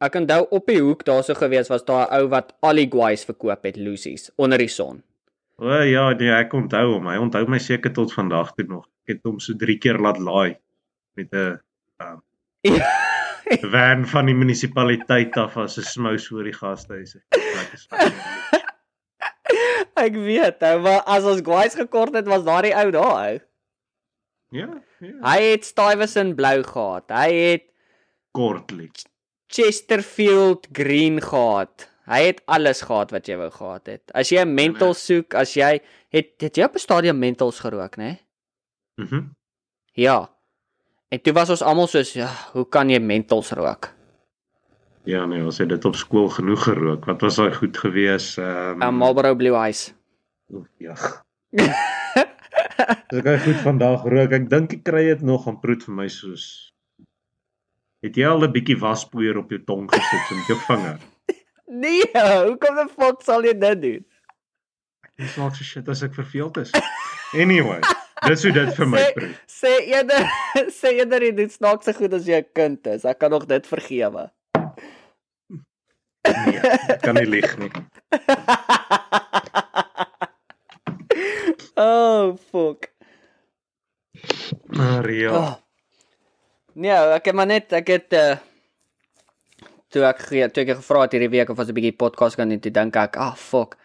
[0.00, 3.24] ek onthou op die hoek daarso gewees was daar 'n ou wat al die guais
[3.24, 5.02] verkoop het, Lucy's onder die son.
[5.60, 7.10] O ja, nee, ek onthou hom.
[7.12, 8.86] Hy onthou my seker tot vandag toe nog.
[9.04, 10.56] Ek het hom so 3 keer laat laai
[11.18, 11.58] met 'n
[12.00, 12.22] um,
[13.74, 17.16] van van die munisipaliteit af as 'n smous oor die gastehuis.
[20.00, 23.38] Ek weet, ou, maar as ons guais gekort het, was daardie ou daar ou.
[24.50, 25.14] Ja, ja.
[25.28, 27.10] Hy het Stuyvesant blou gehad.
[27.10, 27.68] Hy het
[28.32, 29.04] Kortlik.
[29.46, 31.89] Chesterfield green gehad.
[32.08, 34.12] Hy het alles gehad wat jy wou gehad het.
[34.14, 37.96] As jy 'n mental soek, as jy het het jy op 'n stadium mentals gerook,
[37.96, 38.18] né?
[38.96, 39.30] Mhm.
[39.92, 40.30] Ja.
[41.08, 43.92] En toe was ons almal soos, ja, hoe kan jy mentals rook?
[45.04, 47.04] Ja, nee, ons het dit op skool genoeg gerook.
[47.04, 48.36] Wat was daai goed gewees?
[48.38, 49.94] Ehm 'n Marlboro Blue Eyes.
[50.52, 50.94] Oef, Ja.
[53.10, 54.32] Dis hy goed vandag rook.
[54.32, 56.70] Ek dink ek kry dit nog aan proet vir my soos
[58.00, 60.98] Het jy al 'n bietjie waspoeier op jou tong gesit met jou vinger?
[61.70, 62.02] Nee,
[62.48, 64.06] hoekom die fuck sal jy dit doen?
[65.20, 66.70] Dis nog so shit as ek verveeld is.
[67.36, 67.80] Anyway,
[68.26, 69.30] dis hoe dit vir my proe.
[69.50, 70.22] Sê eerder
[70.80, 73.04] sê eerder jy doen snaakse goed as jy 'n kind is.
[73.06, 74.30] Ek kan nog dit vergewe.
[76.26, 76.60] Nee,
[77.06, 77.70] kan nie lieg nie.
[81.86, 82.90] oh, fuck.
[84.74, 85.30] Maar ja.
[85.30, 85.54] Oh.
[86.74, 88.36] Nee, ek het maar net ek het uh
[89.90, 92.48] toe ek ge- toe ek gevra het hierdie week of ons 'n bietjie podcast kan
[92.48, 93.76] doen, toe dink ek, ah fuck.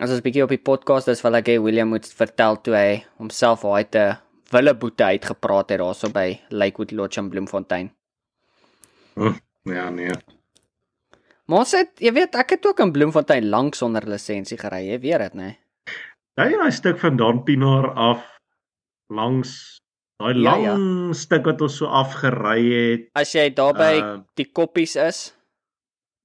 [0.00, 2.74] As ons 'n bietjie op die podcast is, wil ek hê William moet vertel toe
[2.74, 4.16] hy homself daai te
[4.52, 7.90] wille boete uitgepraat het daarso by Lakewood Lodge in Bloemfontein.
[9.64, 10.10] Ja, nee.
[11.46, 14.98] Maar ons het, jy weet, ek het ook in Bloemfontein lank sonder lisensie gery, jy
[15.00, 15.56] weet dit, né?
[16.36, 18.22] Daai daai stuk van Don Pinaar af
[19.10, 19.81] langs
[20.22, 20.74] daai Ja, lang ja.
[21.18, 23.06] stuk wat ons so afgery het.
[23.18, 25.34] As jy daar by Uh, die koppies is,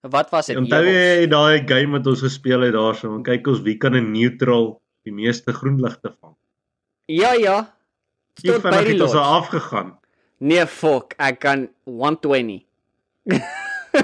[0.06, 0.58] wat was dit?
[0.58, 3.12] Onthou jy daai game wat ons gespeel het daarso?
[3.16, 6.36] En kyk ons wie kan 'n neutral die meeste groenligte vang.
[7.08, 7.74] Ja, ja.
[8.44, 9.28] Tot by die het ons lodge.
[9.42, 9.98] afgegaan?
[10.40, 12.64] Nee, fuck, ek kan 120.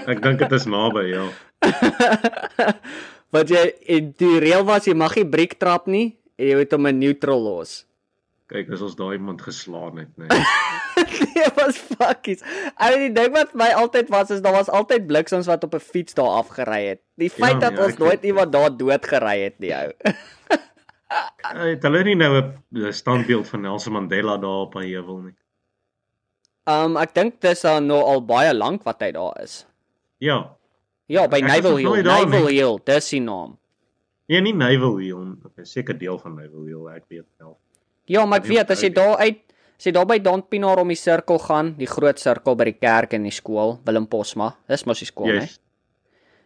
[0.10, 1.30] Ek dink dit is naby, ja.
[3.34, 3.74] Wat jy
[4.18, 7.84] die reël was jy mag nie breek trap nie jy moet hom in neutral los.
[8.52, 10.28] Kyk, as ons daai iemand geslaan het, nee.
[11.36, 12.44] nee, was fuckies.
[12.76, 15.84] Ou die ding wat my altyd was is daar was altyd bliksems wat op 'n
[15.84, 17.02] fiets daar afgery het.
[17.16, 19.92] Die feit Ja, dat nee, ons nooit weet, iemand daar dood gery het nie, ou.
[21.44, 25.36] Het hulle nie nou 'n standbeeld van Nelson Mandela daar op aan heuwel nie?
[26.66, 29.66] Um ek dink dis al nou al baie lank wat hy daar is.
[30.18, 30.56] Ja.
[31.06, 32.02] Ja, by Naval Hill.
[32.02, 32.48] Naval.
[32.48, 33.58] Hill, dis die naam.
[34.32, 37.58] Nee, nie Naval Hill, okay, seker deel van Naval Hill, ek weet wel.
[38.12, 39.40] Ja, maar ek weet as jy daar uit
[39.80, 42.78] as jy daar by Don Pinaar om die sirkel gaan, die groot sirkel by die
[42.78, 44.52] kerk en die skool, Willem Posma.
[44.70, 45.42] Dis mos die skool, hè.
[45.48, 45.58] Yes.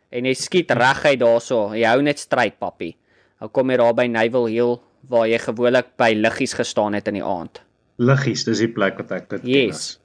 [0.10, 1.74] En jy skiet reguit daarso.
[1.76, 2.93] Jy hou net stryd, papi.
[3.41, 4.78] Nou kom jy daar by Naval Hill
[5.12, 7.62] waar jy gewoonlik by liggies gestaan het in die aand.
[8.02, 9.76] Liggies, dis die plek wat ek dit ken Yes.
[9.76, 10.00] as.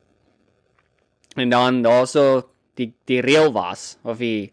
[1.37, 4.53] En dan daarso die die reël was of die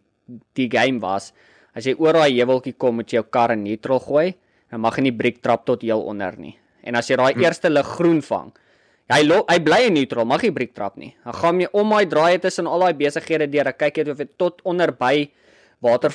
[0.56, 1.34] die game was,
[1.76, 4.36] as jy oor daai heuweltjie kom, moet jy jou kar in neutral gooi.
[4.70, 6.56] Dan mag jy nie breek trap tot heel onder nie.
[6.84, 7.42] En as jy daai Hm.
[7.44, 8.52] eerste lig groen vang,
[9.10, 11.16] hy lo, hy bly in neutral, mag jy breek trap nie.
[11.24, 14.18] Dan gaan jy om daai draai tussen al daai besighede deur, dan kyk jy of
[14.20, 15.30] jy tot onder by
[15.82, 16.12] Mall kan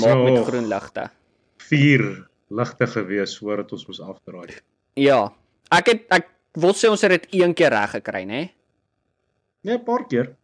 [0.00, 1.10] maak met nog- groen ligte.
[1.58, 4.54] Vier ligte gewees voordat ons moes afdraai.
[4.94, 5.32] Ja.
[5.72, 8.50] Ek het ek wil sê ons het dit een keer reg gekry, nê?
[9.64, 10.36] Nee, 'n paar keer.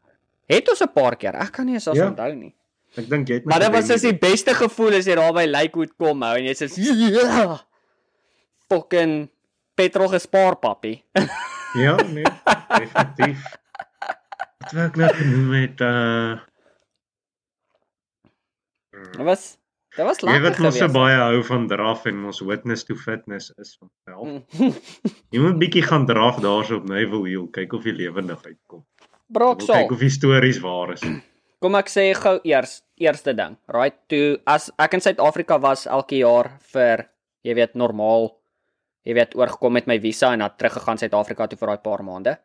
[0.48, 1.34] Het ons 'n paar keer.
[1.36, 2.08] Ek kan nie eens as Ja.
[2.10, 2.54] onthou nie.
[2.96, 4.18] Ek dink jy het Maar dit was soos die nie.
[4.18, 7.60] beste gevoel as jy daar by Lakewood kom hou en jy sê ja.
[8.68, 9.28] Fucking
[9.74, 10.96] petrol gespaar, papi.
[11.74, 12.26] Ja, nee,
[12.68, 13.44] definitief.
[14.60, 16.38] Wat wou ek nou genoem het uh
[19.00, 19.44] Dit was
[19.96, 22.94] dit was Jy lekker wat mos so baie hou van draf en ons witness to
[22.98, 24.26] fitness is van self.
[24.58, 24.74] Mm.
[25.34, 28.84] Jy moet bietjie gaan draf daarso op Naval Hill, kyk of jy lewendig uitkom.
[29.30, 29.78] Brok Wil so.
[29.78, 31.06] kyk of die stories waar is.
[31.62, 33.56] Kom ek sê gou eers eerste ding.
[33.72, 37.08] Right, toe as ek in Suid-Afrika was elke jaar vir
[37.46, 38.30] jy weet normaal
[39.04, 42.38] jy weet oorgekom met my visa en dan teruggegaan Suid-Afrika toe vir daai paar maande.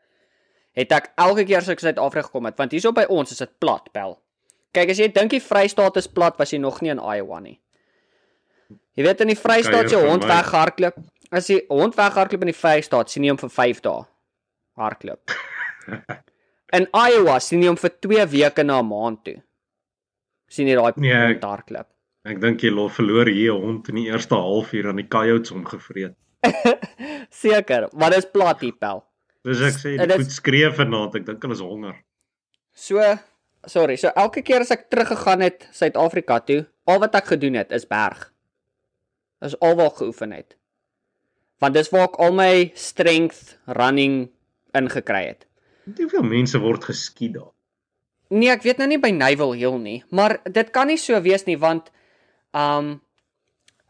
[0.75, 3.51] het ek elke keer as ek Suid-Afrika gekom het, want hierso by ons is dit
[3.59, 4.17] plat, bel.
[4.73, 7.59] Kyk, as jy dink die Vrystaat is plat, was jy nog nie in Iowa nie.
[8.95, 10.99] Jy weet in die Vrystaat se hond weghardloop.
[11.31, 14.03] As jy hond weghardloop in die Vrystaat, sien jy hom vir 5 dae
[14.75, 15.31] hardloop.
[16.75, 19.37] In Iowa sien jy hom vir 2 weke na 'n maand toe.
[20.49, 21.87] sien jy daai Nee, hond hardloop.
[22.25, 25.51] Ek dink jy lo verloor hier 'n hond in die eerste halfuur aan die coyotes
[25.51, 26.15] omgevreet.
[27.43, 29.03] Seker, maar dis plat hier pel.
[29.45, 31.95] Dis ek sê die dit- goed skree vanaand, ek dink hulle is honger.
[32.75, 33.01] So,
[33.69, 37.71] sorry, so elke keer as ek teruggegaan het Suid-Afrika toe, al wat ek gedoen het
[37.75, 38.31] is berg.
[39.41, 40.55] Dis al wat ek geoefen het.
[41.63, 44.25] Want dis waar ek al my strength running
[44.75, 45.45] ingekry het.
[45.85, 47.51] Hoeveel mense word geskiet daar?
[48.33, 51.45] Nee, ek weet nou nie by Naval Hill nie, maar dit kan nie so wees
[51.45, 51.91] nie want
[52.57, 52.95] um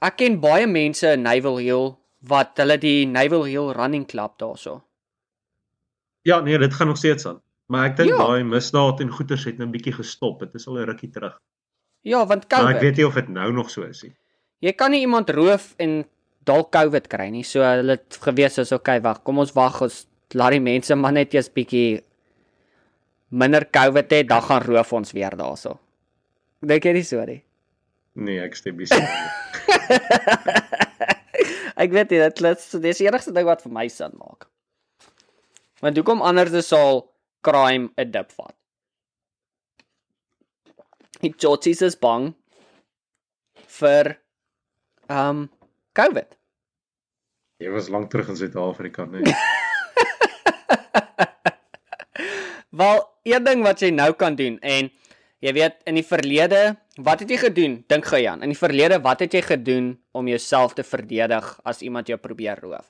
[0.03, 1.93] ek ken baie mense in Naval Hill
[2.27, 4.81] wat hulle die Naval Hill Running Club daarso.
[6.25, 7.41] Ja, nee, dit gaan nog steeds aan.
[7.67, 8.17] Maar ek dink Ja.
[8.17, 10.39] daai misdaad en goeters het nou 'n bietjie gestop.
[10.39, 11.39] Dit is al 'n rukkie terug.
[12.01, 12.81] Ja, want Maar ek COVID.
[12.81, 14.15] weet nie of dit nou nog so is nie.
[14.59, 16.05] Jy kan nie iemand roof en
[16.43, 17.43] dalk COVID kry nie.
[17.43, 21.11] So hulle het gewees is okay, wag, kom ons wag ons laat die mense maar
[21.11, 22.03] net eers bietjie
[23.29, 25.79] minder COVID hê, dan gaan roof ons weer daarso.
[26.61, 27.43] Dink jy nie so nie?
[28.13, 29.01] Nee, ek stem nie saam.
[31.84, 34.48] ek weet nie, dit klits, dis die enigste ding wat vir my sin maak.
[35.84, 37.04] Want hoekom anders sal
[37.45, 38.56] crime 'n dip vat?
[41.21, 42.34] Die Jotsies is bang
[43.80, 44.17] vir
[45.10, 45.50] um
[45.95, 46.36] COVID.
[47.63, 49.24] Jy was lank terug in Suid-Afrika, nee.
[52.76, 54.91] Wel, een ding wat jy nou kan doen en
[55.45, 56.62] jy weet in die verlede,
[57.05, 57.77] wat het jy gedoen?
[57.91, 61.84] Dink gou Jan, in die verlede wat het jy gedoen om jouself te verdedig as
[61.86, 62.88] iemand jou probeer roof?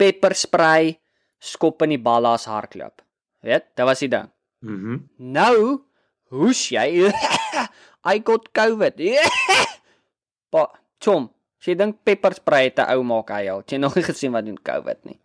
[0.00, 0.96] Pepperspray,
[1.38, 3.04] skop in die ballas hardloop.
[3.46, 4.30] Weet, dit was die ding.
[4.66, 5.04] Mhm.
[5.22, 5.86] Nou,
[6.34, 7.06] hoes jy?
[8.10, 8.98] I got COVID.
[10.52, 10.66] pa,
[11.02, 13.46] chom, as jy dink pepperspray het 'n ou maak hy.
[13.46, 15.20] Het Jy nog nie gesien wat doen COVID nie.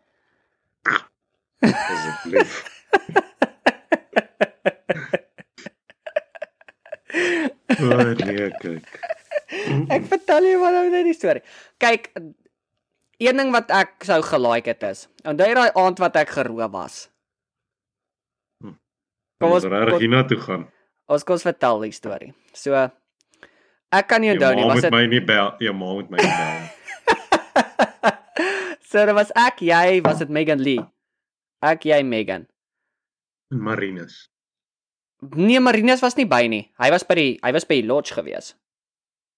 [1.62, 2.62] Asseblief.
[7.14, 9.00] O nee, kyk.
[9.92, 11.42] Ek vertel jou maar nou net die storie.
[11.82, 12.12] Kyk,
[13.22, 16.72] een ding wat ek sou gelike het is, onthou jy daai aand wat ek geroof
[16.74, 16.96] was?
[18.62, 18.78] Kom
[19.42, 20.68] Kom ons- reg hiernatoe gaan.
[21.12, 22.32] Ons kos vertel die storie.
[22.54, 22.76] So
[23.92, 25.56] ek kan nie onthou nie, was moet dit my nie bel.
[25.60, 26.70] Jou ma moet my nie bel.
[28.92, 30.82] So dit was ek, jy, was dit Megan Lee?
[31.64, 32.44] Ek, jy, Megan.
[33.48, 34.26] Marinus.
[35.22, 36.72] Nee, Marinus was nie by nie.
[36.82, 38.56] Hy was by die hy was by die lodge gewees.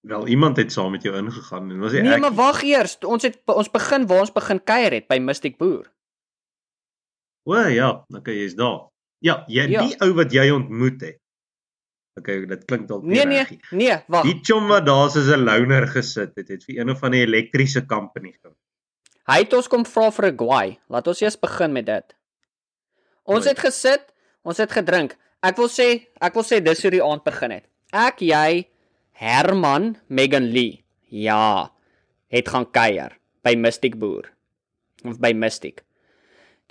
[0.07, 2.19] Wel iemand het saam met jou ingegaan en was hy Nee, ek.
[2.21, 2.97] maar wag eers.
[3.03, 5.89] Ons het ons begin waar ons begin kuier het by Mystic Boer.
[7.45, 8.89] O ja, okay, jy's daar.
[9.23, 9.83] Ja, jy Ja.
[9.87, 11.19] die ou wat jy ontmoet het.
[12.19, 13.59] Okay, dit klink dalk Nee, nee, reg nie.
[13.71, 14.23] nee, wag.
[14.23, 17.85] Die chom wat daar soos 'n loner gesit het, het vir een van die elektriese
[17.85, 18.55] company gekom.
[19.27, 20.79] Hy het ons kom vra vir 'n guai.
[20.89, 22.15] Laat ons eers begin met dit.
[23.23, 23.57] Ons Right.
[23.57, 25.17] het gesit, ons het gedrink.
[25.43, 25.87] Ek wil sê,
[26.23, 27.65] ek wil sê dis hoe die aand begin het.
[27.91, 28.63] Ek, jy,
[29.19, 30.79] Herman, Megan Lee.
[31.11, 31.69] Ja,
[32.33, 34.31] het gaan kuier by Mystic Boer.
[35.03, 35.83] Of by Mystic.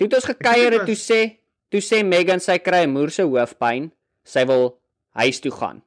[0.01, 1.21] Toe het ons gekuier en toe sê,
[1.71, 3.93] toe sê Megan sy kry 'n moer se hoofpyn.
[4.25, 4.79] Sy wil
[5.21, 5.83] huis toe gaan.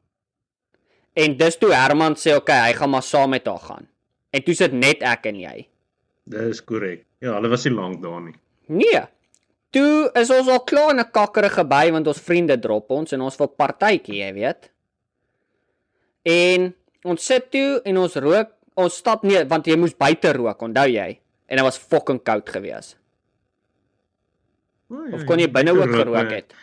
[1.16, 3.88] En dis toe Herman sê, "Oké, okay, hy gaan maar saam met haar gaan."
[4.32, 5.68] En toe sit net ek en jy.
[6.26, 7.06] Dis korrek.
[7.22, 8.36] Ja, hulle was nie lank daar nie.
[8.68, 9.02] Nee.
[9.76, 13.22] Toe is ons al klaar in 'n kakkerige by want ons vriende drop ons en
[13.22, 14.70] ons wil partytjie, jy weet.
[16.24, 20.62] En ons sit toe en ons rook, ons stap nee, want jy moes buite rook,
[20.62, 21.20] onthou jy?
[21.48, 22.98] En dit was fucking koud geweest.
[24.90, 26.54] Ja, Of kon jy binne ook gerook maar het?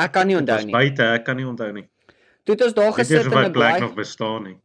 [0.00, 0.72] Ek kan nie onthou was nie.
[0.72, 1.86] Buite, ek kan nie onthou nie.
[2.44, 4.56] Toe het ons daar gesit nie in my 'n plek nog bestaan nie.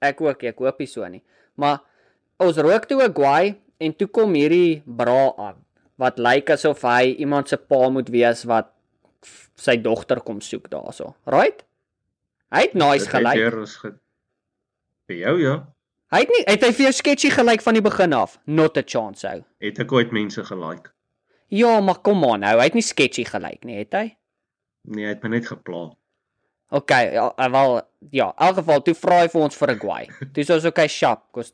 [0.00, 1.22] Ek ook, ek hoop nie so nie.
[1.56, 1.80] Maar
[2.38, 5.58] ons rook toe 'n guai en toe kom hierdie bra aan
[6.00, 8.72] wat lyk asof hy iemand se pa moet wees wat
[9.58, 11.12] sy dogter kom soek daarso.
[11.30, 11.62] Right?
[12.52, 13.44] Hy het nice gelyk.
[13.54, 13.92] ons ge...
[15.10, 15.54] Vir jou ja.
[16.12, 18.36] Hy het nie het hy vir jou sketchy gelyk van die begin af.
[18.44, 19.44] Not a chance ou.
[19.64, 20.92] Het ek ooit mense gelike?
[21.52, 24.06] Ja, maar kom aan nou, hy het nie sketchy gelyk nie, het hy?
[24.88, 25.90] Nee, hy het my net gepla.
[26.72, 27.74] OK, ja, hy wel
[28.16, 30.04] ja, in elk geval toe vra hy vir ons vir 'n guai.
[30.32, 31.52] Toe sê ons OK, shop, kos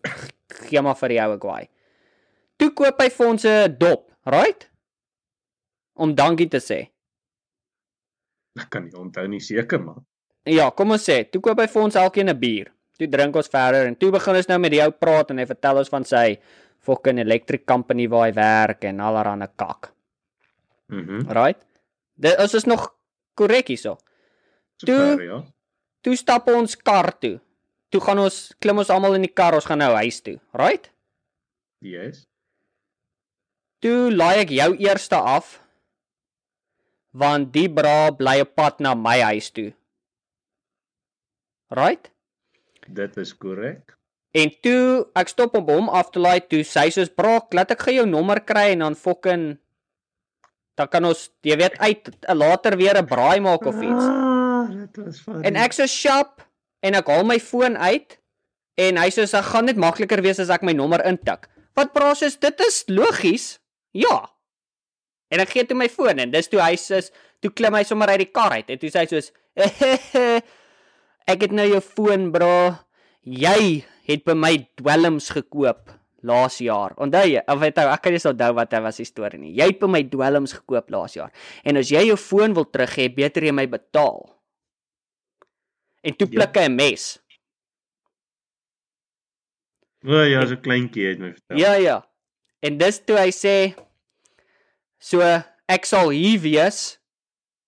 [0.69, 1.65] gee maar vir jou 'n guai.
[2.59, 4.69] Toe koop hy vir ons 'n dop, right?
[5.95, 6.91] Om dankie te sê.
[8.59, 10.03] Ek kan nie onthou nie seker maar.
[10.45, 12.73] Ja, kom ons sê, toe koop hy vir ons elkeen 'n bier.
[12.99, 15.47] Toe drink ons verder en toe begin ons nou met die ou praat en hy
[15.47, 16.39] vertel ons van sy
[16.81, 19.93] fucking electric company waar hy werk en allerlei kak.
[20.89, 21.29] Mhm.
[21.31, 21.61] Right?
[22.17, 22.89] Dit is is nog
[23.35, 23.99] korrek hierso.
[24.77, 25.45] Super, ja.
[26.03, 27.41] Toe stap ons kar toe.
[27.91, 30.39] Toe gaan ons klim ons almal in die kar, ons gaan nou huis toe.
[30.53, 30.91] Right?
[31.81, 32.27] Yes.
[33.85, 35.59] Toe laai ek jou eerste af
[37.19, 39.71] want die bra bly op pad na my huis toe.
[41.75, 42.11] Right?
[42.87, 43.97] Dit is korrek.
[44.37, 47.73] En toe ek stop om hom af te laai, toe sê hy soos braak, laat
[47.75, 49.57] ek gou jou nommer kry en dan fucking
[50.79, 54.05] dan kan ons jy weet uit later weer 'n braai maak of iets.
[54.07, 55.43] Ah, dit was funny.
[55.43, 56.43] En ek so sharp
[56.83, 58.19] en ek haal my foon uit
[58.79, 61.49] en hy sê dit gaan net makliker wees as ek my nommer intik.
[61.75, 63.59] Wat praat is dit is logies?
[63.99, 64.17] Ja.
[65.35, 67.03] En ek gee toe my foon en dis toe hy sê
[67.43, 69.33] toe klim hy sommer uit die kar uit en toe sê hy soos
[71.29, 72.79] ek het nou jou foon bra.
[73.29, 75.91] Jy het by my dwelms gekoop
[76.25, 76.95] laas jaar.
[77.03, 77.43] Onthou jy?
[77.47, 79.53] Of weet ek, ek kan nie so onthou wat hy was die storie nie.
[79.59, 81.31] Jy het by my dwelms gekoop laas jaar.
[81.65, 84.25] En as jy jou foon wil terug hê, beter jy my betaal.
[86.07, 86.39] En toe Ja.
[86.41, 87.05] pluk hy 'n mes.
[90.07, 91.59] O ja, so kleintjie het my vertel.
[91.59, 91.97] Ja ja.
[92.63, 93.75] En dis toe hy sê
[94.99, 95.21] so
[95.69, 96.99] ek sal hier wees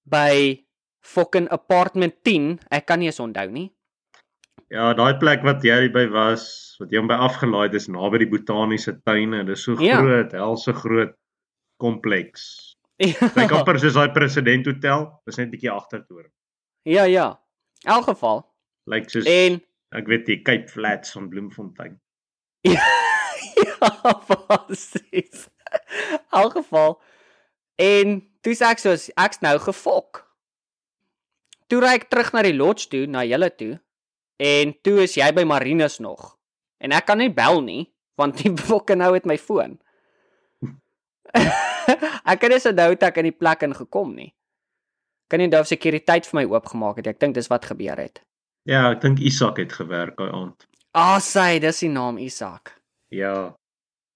[0.04, 0.64] by
[1.02, 2.58] fucking apartment 10.
[2.70, 3.70] Ek kan nie eens onthou nie.
[4.70, 8.20] Ja, daai plek wat jy by was, wat jy hom by afgelaai het, is naby
[8.22, 9.44] die botaniese tuine.
[9.44, 9.98] Dis so Ja.
[9.98, 11.14] groot, helse groot
[11.80, 12.76] kompleks.
[13.00, 16.24] Lyk amper soos daai president hotel, dis net 'n bietjie agtertoe.
[16.84, 17.38] ja ja.
[17.84, 18.44] In elk geval.
[18.86, 19.60] Lyk soos En
[19.92, 21.98] ek weet die Cape Flats van Bloemfontein.
[22.62, 22.84] ja,
[24.68, 25.48] presies.
[26.12, 27.00] In elk geval.
[27.80, 30.24] En toe sê ek soos ek's nou gefok.
[31.70, 33.78] Toe ry ek terug na die lodge toe, na julle toe.
[34.40, 36.34] En toe is jy by Marinus nog.
[36.80, 37.84] En ek kan nie bel nie
[38.20, 39.78] want die fokke nou het my foon.
[42.32, 44.32] ek net so nou dat ek in die plek ingekom nie.
[45.30, 47.08] Kan nie onthou of sekuriteit vir my oopgemaak het.
[47.14, 48.20] Ek dink dis wat gebeur het.
[48.68, 50.66] Ja, ek dink Isak het gewerk daai aand.
[50.92, 52.74] Ah, sy, dis die naam Isak.
[53.14, 53.54] Ja.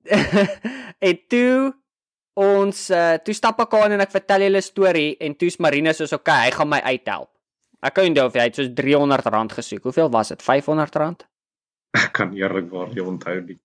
[1.09, 1.73] en toe
[2.35, 6.14] ons uh, toe stap ek aan en ek vertel julle storie en toe's Marina soos
[6.16, 7.30] okay, hy gaan my uithelp.
[7.85, 9.85] Ek kan onthou of hy het soos R300 gesoek.
[9.85, 10.41] Hoeveel was dit?
[10.41, 11.26] R500?
[12.01, 13.59] Ek kan eerlikwaar nie onthou nie.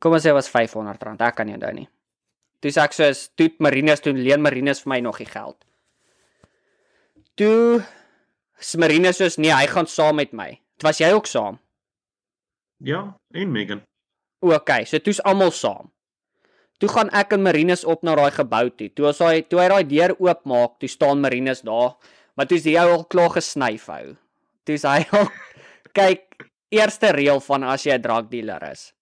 [0.00, 1.18] Kom ons sê was R500.
[1.26, 1.88] Ek kan nie onthou nie.
[2.62, 5.58] Toe sê ek soos toe Marina toe leen Marina vir my nog die geld.
[7.36, 7.82] Toe
[8.80, 10.54] Marina soos nee, hy gaan saam met my.
[10.78, 11.58] Dit was jy ook saam.
[12.84, 13.02] Ja,
[13.34, 13.82] en Megan.
[14.44, 15.90] OK, so toe's almal saam.
[16.78, 18.88] Toe gaan ek en Marinus op na daai gebou toe.
[18.92, 21.96] Toe as hy toe hy daai deur oopmaak, toe staan Marinus daar,
[22.36, 24.16] maar toe's hy al klaar gesnyf hou.
[24.68, 25.30] Toe's hy al
[25.96, 28.92] kyk eerste reël van as jy 'n drankdealer is.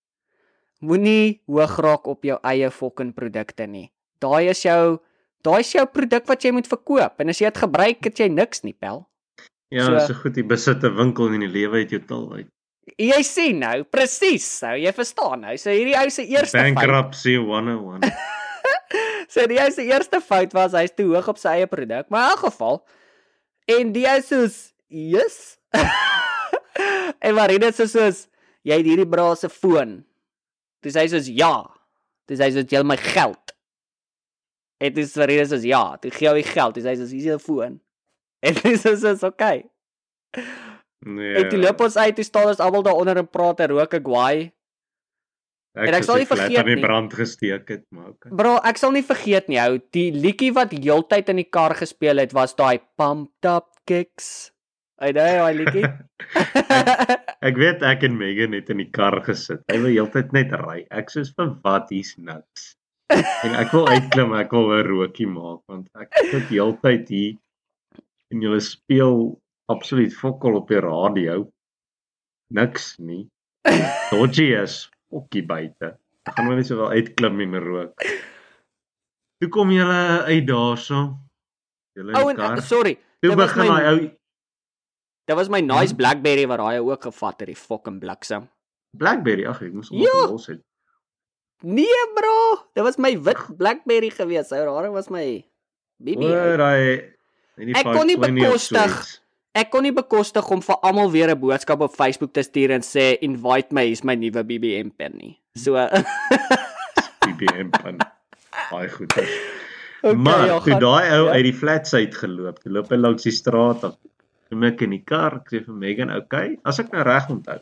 [0.85, 3.91] Moenie hoog raak op jou eie fucking produkte nie.
[4.21, 5.01] Daai is jou
[5.45, 8.29] daai is jou produk wat jy moet verkoop en as jy dit gebruik, het jy
[8.29, 9.07] niks nie, pel.
[9.71, 12.49] Ja, So- so, goed, jy besit 'n winkel en die lewe het jou til uit.
[13.01, 15.55] Jy sien nou, presies, nou jy verstaan nou.
[15.61, 18.05] So hierdie ou se eerste Bankruptcy 101.
[19.35, 22.29] So die ou se eerste fout was hy's te hoog op sy eie produk, maar
[22.29, 22.77] in elk geval
[23.73, 25.57] en die ou soos, "Yes."
[27.25, 28.29] en Marina sê soos,
[28.63, 30.05] "Jy het hierdie bra se foon."
[30.85, 31.65] Dis hy soos, "Ja."
[32.29, 33.57] Dis hy soos, "Jy het my geld."
[34.79, 37.39] En dis Marina soos, "Ja, toe gee hy geld." Dis hy soos, "Hier is jou
[37.39, 37.81] foon."
[38.45, 39.65] En dis soos, "Okay."
[41.05, 41.35] Nee.
[41.37, 43.95] En toe loop ons uit, toe staan ons almal daar onder en praat en rook
[43.95, 44.53] 'n guai.
[45.75, 46.85] Ek, en ek sal nie vergeet aan die nie.
[46.87, 48.31] brand gesteek het, maar okay.
[48.31, 52.23] Bro, ek sal nie vergeet nie, ou, die liedjie wat heeltyd in die kar gespeel
[52.23, 54.53] het was daai Pumped Up Kicks.
[55.03, 55.83] Ai daai daai liedjie.
[57.49, 59.61] Ek weet ek en Megan het in die kar gesit.
[59.69, 60.87] Hy wil heeltyd net ry.
[60.95, 62.71] Ek sê vir wat hier's niks.
[63.13, 67.35] En ek wil uitklim, ek wil 'n rookie maak want ek sit heeltyd hier
[68.33, 69.37] en jy speel
[69.73, 71.45] absoluut fokol op die radio.
[72.55, 73.25] Niks nie.
[74.11, 75.95] Dodgy is okkie buite.
[76.29, 78.05] Ek gaan maar net sowel uitklim en rook.
[79.41, 79.85] Toe kom jy
[80.29, 81.17] uit daarso.
[81.97, 82.59] Julle in Ou die en kar.
[82.59, 83.99] uh, sorry, Toe was begin my- daai ou
[85.27, 85.97] dit was my nice Mhm.
[85.97, 88.49] Blackberry wat daai ook gevat het, die fucking bliksem.
[88.97, 90.27] Blackberry, ag ek moes hom Ja.
[90.31, 90.61] los het.
[91.63, 94.53] Nee, bro, dit was my wit Blackberry gewees.
[94.53, 95.45] Ou, daar was my
[96.05, 97.15] daai
[97.57, 99.21] Ek kon nie bekostig-
[99.55, 102.83] Ek kon nie bekostig om vir almal weer 'n boodskap op Facebook te stuur en
[102.83, 105.39] sê invite my is my nuwe BBM pen nie.
[105.57, 105.75] So
[107.27, 107.99] BBM pin.
[108.71, 109.15] Baie goed.
[109.17, 109.31] is.
[110.03, 111.33] okay, maar ja, toe daai ou ja.
[111.39, 113.95] uit die flats uit geloop, toe loop hy langs die straat af.
[114.51, 117.59] Toe ek in die kar, ek sê vir Megan, "Oké, as ek nou reg onthou,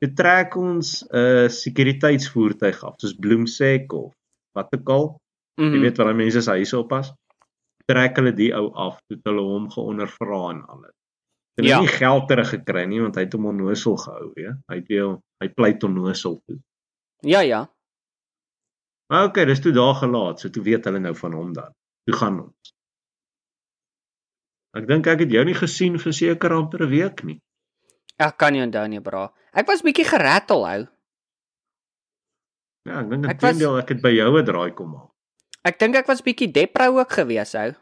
[0.00, 4.12] toe trek ons 'n uh, sekuriteitsvoertuig af, soos Bloemsek of
[4.54, 5.06] wat ook al.
[5.58, 5.80] Jy Mhm.
[5.82, 7.12] weet wat daai mense se huise oppas.
[7.86, 10.94] trek hulle die ou af toe hulle hom geondervra en alles.
[11.54, 11.80] Hulle Ja.
[11.80, 14.56] het nie geld teruggekry nie want hy het hom onnosel gehou, ja.
[14.68, 16.58] Hy het weer hy pleit onnosel toe.
[17.22, 17.68] Ja, ja.
[19.08, 21.72] Maar okay, dis toe daar gelaat, so toe weet hulle nou van hom dan.
[22.08, 22.72] Toe gaan ons.
[24.74, 27.40] Ek dink ek het jou nie gesien vir seker amper 'n week nie.
[28.18, 29.32] Ek kan nie onthou nie, bra.
[29.52, 30.86] Ek was bietjie gerattel ou.
[32.86, 35.10] Ja, ek dink Ek was- intendeel ek het by jou 'n draai kom maak.
[35.64, 37.74] Ek dink ek was bietjie depro ook gewees ou.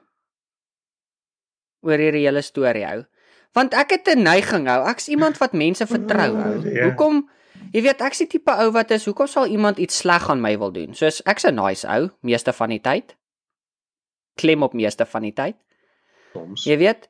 [1.83, 3.05] Oor hierdie hele storie ou.
[3.53, 4.89] Want ek het 'n neiging ou.
[4.89, 6.69] Ek's iemand wat mense vertrou ou.
[6.69, 6.85] Ja.
[6.85, 7.29] Hoekom
[7.73, 10.53] Jy weet ek's die tipe ou wat is, hoekom sal iemand iets sleg aan my
[10.61, 10.93] wil doen?
[10.95, 13.17] Soos ek's 'n nice ou, meeste van die tyd.
[14.37, 15.57] Klem op meeste van die tyd.
[16.33, 16.65] Soms.
[16.65, 17.09] Jy weet,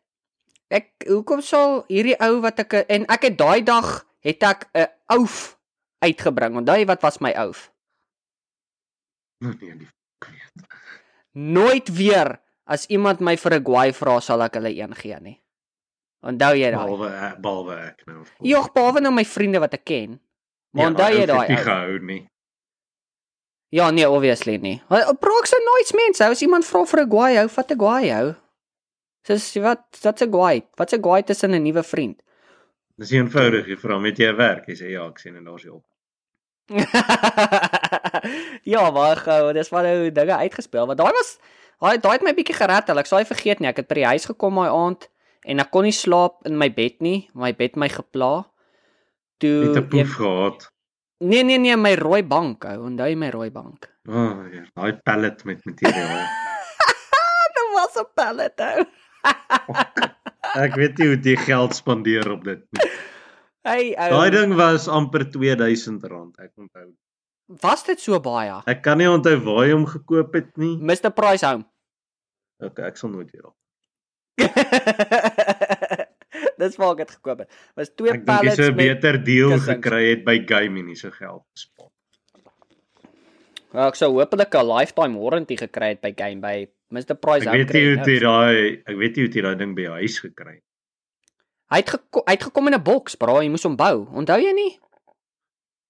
[0.71, 4.87] ek hoekom sal hierdie ou wat ek en ek het daai dag het ek 'n
[5.07, 5.59] ouf
[5.99, 6.57] uitgebring.
[6.57, 7.73] Onthou jy wat was my ouf?
[9.41, 9.89] Nee, die
[10.21, 10.67] ek weet.
[11.33, 15.42] Nooit weer as iemand my vir 'n guai vra sal ek hulle een gee nie.
[16.23, 16.87] Onthou jy daai?
[16.87, 18.25] Behalwe ek- behalwe ek nou.
[18.47, 20.21] Jogg, behalwe nou my vriende wat ek ken.
[20.73, 21.49] Maar onthou jy daai?
[21.49, 21.65] Nie ou?
[21.65, 22.21] gehou nie.
[23.73, 24.83] Ja, nee, obviously nie.
[24.89, 28.11] Praat so nooit mense, ou, as iemand vra vir 'n guai, hou vat 'n guai,
[28.13, 28.35] hou.
[29.27, 30.63] Dis wat wat's 'n guai?
[30.79, 32.23] Wat's 'n guai tussen 'n nuwe vriend?
[32.99, 35.71] Dis eenvoudig, jy vra met jy werk, jy sê ja, ek sien en daar's jy
[35.71, 35.85] op.
[38.75, 41.39] ja, maar gou, dis wat nou dinge uitgespeel, want daai was
[41.81, 42.89] daai daai het my bietjie gered.
[42.89, 43.69] Ek sou hy vergeet nie.
[43.69, 45.09] Ek het by die huis gekom daai aand
[45.45, 47.29] en ek kon nie slaap in my bed nie.
[47.35, 48.33] My bed my gepla.
[49.43, 50.69] Toe Net 'n poef gehad.
[51.23, 52.87] Nee nee nee, my rooi bank, ou.
[52.89, 53.87] Onthou jy my rooi bank?
[54.09, 56.27] O, oh, ja, daai pallet met materiaal.
[57.55, 58.87] Dit was 'n pallet ou.
[60.65, 62.91] ek weet nie hoe jy geld spandeer op dit nie.
[63.63, 64.11] Hey ou.
[64.17, 66.91] Daai ding was amper R2000, ek onthou.
[67.63, 68.59] Was dit so baie?
[68.67, 70.75] Ek kan nie onthou waar jy hom gekoop het nie.
[70.83, 71.67] Mr Price Home.
[72.63, 73.57] Okay, ek sal nooit weer op.
[76.59, 77.51] Dis waar ek dit gekoop het.
[77.77, 79.75] Was twee Ek dink jy pallets sou 'n met beter deal kussings.
[79.75, 81.91] gekry het by Game en nie so geld gespaar.
[83.73, 87.49] Ja, ek sou hopelik 'n lifetime warranty gekry het by Game by Mr Price Ek
[87.49, 87.59] Home.
[87.59, 88.21] weet nie hoe jy niks.
[88.21, 90.65] daai ek weet nie hoe jy daai ding by jou huis gekry het.
[91.73, 94.07] Hy het geko hy het gekom in 'n boks, bra, jy moes hom bou.
[94.13, 94.79] Onthou jy nie?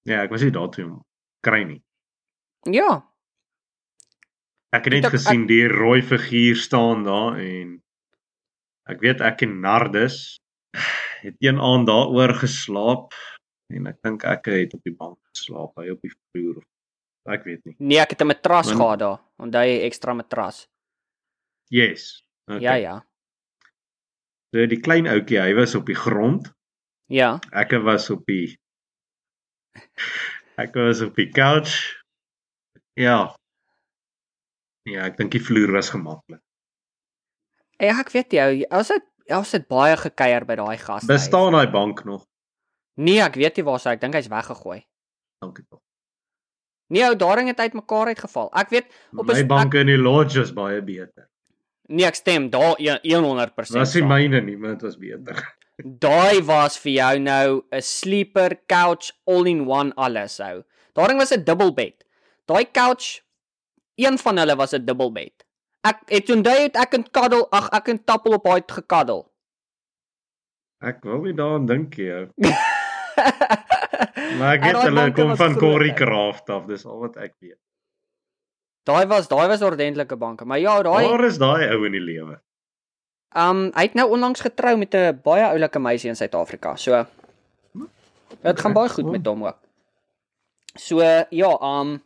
[0.04, 1.04] Ja, ek was nie daar toe om
[1.42, 1.82] kry nie.
[2.70, 3.02] Ja.
[4.72, 7.82] Ek het net Ek- ek- gesien die rooi figuur staan daar en
[8.90, 10.38] ek weet ek en Nardus
[11.22, 13.12] het een aand daaroor geslaap
[13.72, 16.56] en ek dink ek het op die bank geslaap, hy op die vloer.
[16.58, 16.68] of-
[17.32, 17.76] Ek weet nie.
[17.78, 19.20] Nee, ek het 'n matras Man- gehad daar.
[19.38, 20.66] Onthou jy ekstra matras?
[21.70, 22.24] Yes.
[22.50, 22.60] Okay.
[22.62, 23.06] Ja, ja.
[24.52, 26.50] So die klein ouetjie, hy was op die grond.
[27.06, 27.38] Ja.
[27.52, 28.58] Ek was op die
[30.58, 32.02] Ek was op die couch.
[32.98, 33.34] Ja.
[34.84, 36.40] Ja, ek dink die vloer was gemaklik.
[37.82, 41.06] Ja, ek weet jy, as dit as dit baie gekuier by daai gas.
[41.08, 42.26] Bestaan daai bank nog?
[43.00, 44.82] Nee, ek weet nie waar sy, ek dink hy's weggegooi.
[45.42, 45.80] Dankie tog.
[46.92, 48.50] Nee, ou daarin het uit mekaar uitgeval.
[48.60, 51.28] Ek weet op My 'n banke in die lodge was baie beter.
[51.88, 53.78] Nee, ek stem daar een- 100%.
[53.78, 55.40] Was nie myne nie, maar dit was beter.
[56.06, 60.62] Daai was vir jou nou 'n sleeper couch all-in-one alles ou.
[60.94, 62.04] Daarin was 'n dubbelbed.
[62.46, 63.22] Daai couch
[63.96, 65.44] een van hulle was 'n dubbelbed.
[65.82, 69.24] Ek het onthou het ek in kaddel, ag ek in tappel op daai gekaddel.
[70.82, 72.12] Ek wil nie daaraan dink nie.
[74.38, 75.96] Maar ek weet hulle kom van Corrie ou.
[75.98, 77.58] Craft af, dis al wat ek weet.
[78.88, 82.02] Daai was daai was ordentlike banke, maar ja, daai Waar is daai ou in die
[82.02, 82.38] lewe?
[83.32, 86.76] um hy het nou onlangs getrou met 'n baie oulike meisie in Suid-Afrika.
[86.76, 87.06] So
[88.42, 89.58] dit gaan baie goed met hom ook.
[90.76, 92.02] So ja, um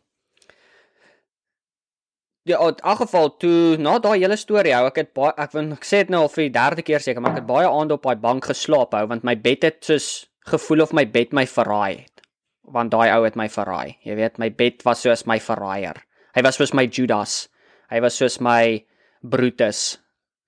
[2.47, 5.73] Ja, in elk geval toe na daai hele storie hou ek het baie ek wil
[5.75, 7.97] ek sê dit nou al vir die derde keer seker maar ek het baie aande
[7.97, 10.07] op daai bank geslaap hou want my bed het soos
[10.47, 12.23] gevoel of my bed my verraai het.
[12.67, 13.97] Want daai ou het my verraai.
[14.07, 15.99] Jy weet my bed was soos my verraaier.
[16.35, 17.47] Hy was soos my Judas.
[17.91, 18.83] Hy was soos my
[19.23, 19.97] Brutus.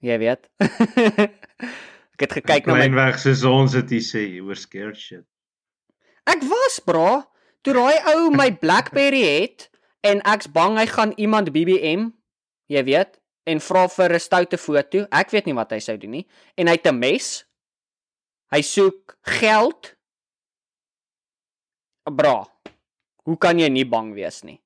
[0.04, 0.48] Jy weet.
[2.16, 5.26] ek het gekyk na my weg soos ons het hier sê, were scared shit.
[6.30, 7.24] Ek was bra,
[7.66, 9.70] toe daai ou my BlackBerry het
[10.02, 12.10] en ek's bang hy gaan iemand BBM,
[12.72, 13.20] jy weet,
[13.50, 15.06] en vra vir 'n stoute foto.
[15.12, 16.28] Ek weet nie wat hy sou doen nie.
[16.58, 17.46] En hy het 'n mes.
[18.52, 19.96] Hy soek geld.
[22.04, 22.48] Bra.
[23.24, 24.62] Hoe kan jy nie bang wees nie?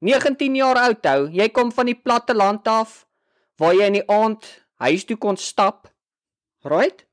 [0.00, 3.06] 19 jaar oud ou, jy kom van die platte land af
[3.56, 5.88] waar jy in die aand huis toe kon stap.
[6.64, 7.06] Right?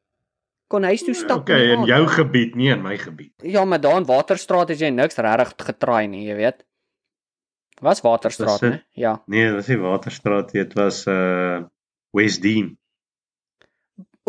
[0.68, 1.40] Kon huis toe stap.
[1.40, 2.08] Okay, in aand, jou ou.
[2.08, 3.34] gebied, nie in my gebied.
[3.42, 6.66] Ja, maar daar in Waterstraat is jy niks regtig getraai nie, jy weet.
[7.82, 8.84] Was Waterstraat, né?
[8.98, 9.22] Ja.
[9.28, 11.64] Nee, dit was nie Waterstraat nie, dit was uh
[12.16, 12.76] Westdene.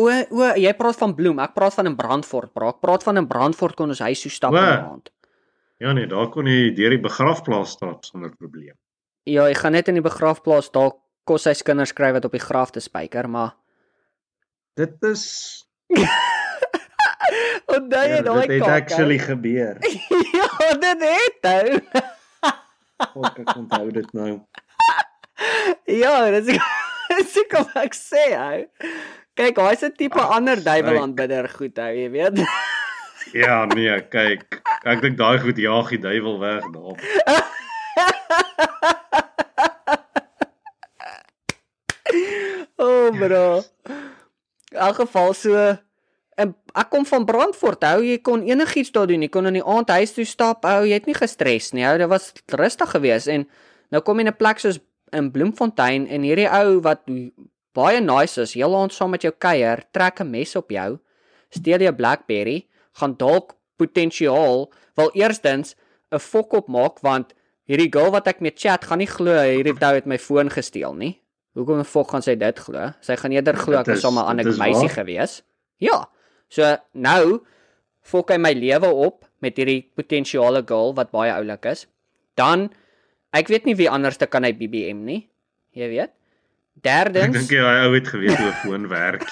[0.01, 2.71] O o, jy praat van Bloem, ek praat van in Brandfort, bro.
[2.75, 5.11] Ek praat van in Brandfort kon ons huis toe stap in die aand.
[5.81, 8.77] Ja nee, daar kon jy deur die begrafplaas stap sonder probleem.
[9.29, 10.93] Ja, ek gaan net in die begrafplaas daar
[11.25, 13.57] kos hy se kinders skryf wat op die graf te spyker, maar
[14.79, 15.23] Dit is
[17.75, 19.81] onthou jy ja, daai dit het actually gebeur.
[20.39, 22.01] ja, dit het ou.
[23.13, 24.39] Ook ek onthou dit nou.
[26.01, 26.51] ja, dis
[27.11, 28.65] dis kom ek sê ou.
[29.39, 32.37] Kyk, hy's 'n tipe Ag, ander duiwel aanbidder goed ou, jy weet.
[33.31, 34.59] Ja, nee, kyk.
[34.83, 36.97] Ek dink daai goed jaag die duiwel weg daar.
[42.81, 43.61] oh bro.
[44.71, 45.77] In elk geval so
[46.41, 49.65] en ek kom van Brandfort hou jy kon enigiets daar doen jy kon in die
[49.75, 53.31] aand huis toe stap ou jy het nie gestres nie ou dit was rustig geweest
[53.31, 53.47] en
[53.93, 54.79] nou kom jy in 'n plek soos
[55.11, 57.03] in Bloemfontein en hierdie ou wat
[57.75, 60.99] baie nice is heel aand saam met jou kuier trek 'n mes op jou
[61.49, 62.67] steel jou Blackberry
[62.99, 65.75] gaan dalk potensiaal wil eerstens
[66.11, 67.33] 'n fok op maak want
[67.67, 70.93] hierdie girl wat ek mee chat gaan nie glo hierdie ou het my foon gesteel
[70.93, 71.21] nie
[71.55, 72.93] Hoekom 'n fok gaan sy dit glo?
[73.01, 75.03] Sy gaan eerder glo ek was sommer 'n ander is meisie waar.
[75.03, 75.43] gewees.
[75.77, 76.07] Ja.
[76.51, 77.41] So nou
[78.03, 81.85] fok hy my lewe op met hierdie potensiale girl wat baie oulik is.
[82.39, 82.69] Dan
[83.35, 85.21] ek weet nie wie anderste kan hy BBM nie.
[85.77, 86.11] Jy weet.
[86.11, 89.27] Ek Derdens dink jy daai ou het geweet hoe 'n foon werk.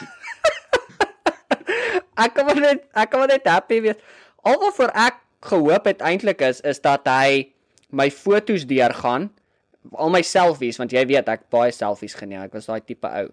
[2.24, 4.00] ek kan maar net ek kan maar net happy wees.
[4.44, 7.52] Al waarvoor ek gehoop het eintlik is is dat hy
[7.90, 9.32] my foto's deurgaan
[9.96, 12.44] al my selfies want jy weet ek baie selfies geneem.
[12.46, 13.32] Ek was daai tipe ou.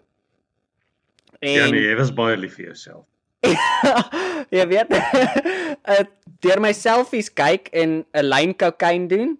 [1.39, 3.05] En Ja nee, jy was baie lief vir jouself.
[4.57, 6.03] jy weet uh,
[6.43, 9.37] deur my selfies kyk en 'n lyn kokain doen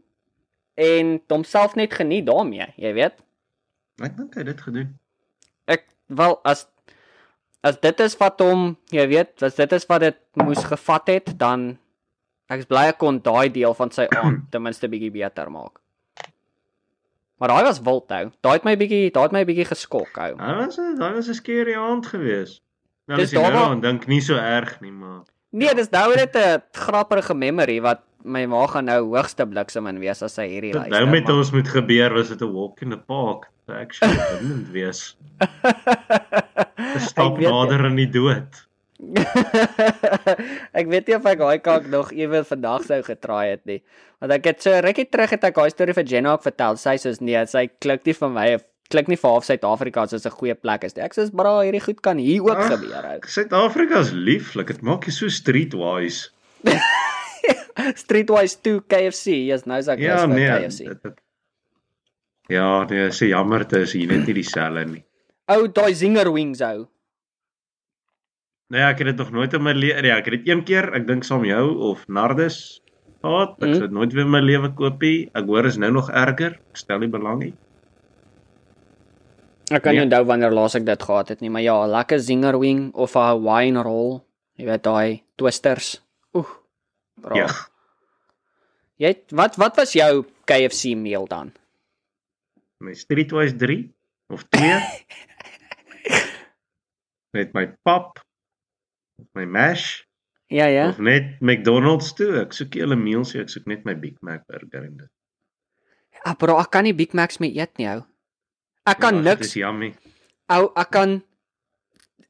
[0.77, 3.17] en homself net geniet daarmee, jy weet.
[3.97, 4.89] Ek dink hy het dit gedoen.
[5.65, 6.67] Ek wel as
[7.65, 11.33] as dit is wat hom, jy weet, as dit is wat dit moes gevat het,
[11.39, 11.73] dan
[12.53, 15.81] ek is bly ek kon daai deel van sy aand ten minste bietjie beter maak.
[17.37, 18.29] Maar daai was wild ou.
[18.45, 20.37] Daai het my bietjie, daai het my bietjie geskok ou.
[20.37, 22.61] Daai was 'n daai was 'n scary aand geweest.
[23.07, 26.61] Nou Dis nou aan dink nie so erg nie, maar Nee, dis nou net 'n
[26.75, 30.81] grappige memory wat my ma gaan nou hoogste bliksem in wees as sy hierdie Dit
[30.81, 30.99] luister.
[30.99, 33.47] nou met maar- ons moet gebeur was dit 'n walk in the park.
[33.67, 35.15] Dit actually bindend wees.
[36.95, 38.67] 'n Stap nader aan die dood.
[40.79, 43.81] ek weet nie of ek daai kak nog ewe vandag sou getraai het nie.
[44.19, 46.77] Want ek het so rukkie terug het ek daai storie vir Jenna ook vertel.
[46.81, 48.47] Sy sê nee, sy klik nie vir my
[48.89, 50.95] klik nie vir half Suid-Afrika as 'n goeie plek is.
[50.95, 51.03] nie.
[51.03, 53.19] Ek sê bra, hierdie goed kan hier ook Ag, gebeur ou.
[53.27, 54.67] Suid-Afrika is lieflik.
[54.67, 56.29] Dit maak jou so streetwise.
[57.95, 59.25] Streetwise 2 KFC.
[59.47, 60.47] Yes, nou is ek Ja, nee.
[60.47, 60.77] KFC.
[60.87, 61.19] Dit, dit,
[62.49, 65.03] ja, nee, se jammer dit is hier net nie dieselfde nie.
[65.51, 66.87] Ou daai zinger wings ou.
[68.69, 70.89] Nee, ek het dit nog nooit in my lewe, ja, ek het dit een keer,
[70.97, 72.81] ek dink saam jou of Nardus
[73.23, 73.55] gehad.
[73.61, 73.73] Ek Mhm.
[73.77, 75.29] sou dit nooit weer in my lewe koop nie.
[75.35, 76.57] Ek hoor is nou nog erger.
[76.71, 77.53] Ek stel nie belang nie.
[79.71, 80.05] Ek kan nie Nee.
[80.07, 83.19] onthou wanneer laas ek dit gehad het nie, maar ja, lekker zinger wing of 'n
[83.19, 84.21] Hawaiian roll.
[84.55, 86.01] Jy weet daai twisters.
[86.33, 86.47] Oeh.
[87.21, 87.35] Bra.
[87.35, 87.47] Ja.
[88.97, 91.51] Jy het- wat wat was jou KFC meal dan?
[92.79, 93.93] My Streetwise 3
[94.29, 94.79] of 2
[97.33, 98.19] met my pap
[99.33, 100.03] my mash
[100.49, 100.89] Ja ja.
[100.89, 102.39] of net McDonald's toe.
[102.39, 105.09] Ek soek nie hulle meals nie, ek soek net my Big Mac burger en dit.
[106.23, 108.05] Ah bro, ek kan nie Big Macs meer eet nie ou.
[108.87, 109.93] Ek kan Ja, niks Dis jammer.
[110.49, 111.17] ou ek kan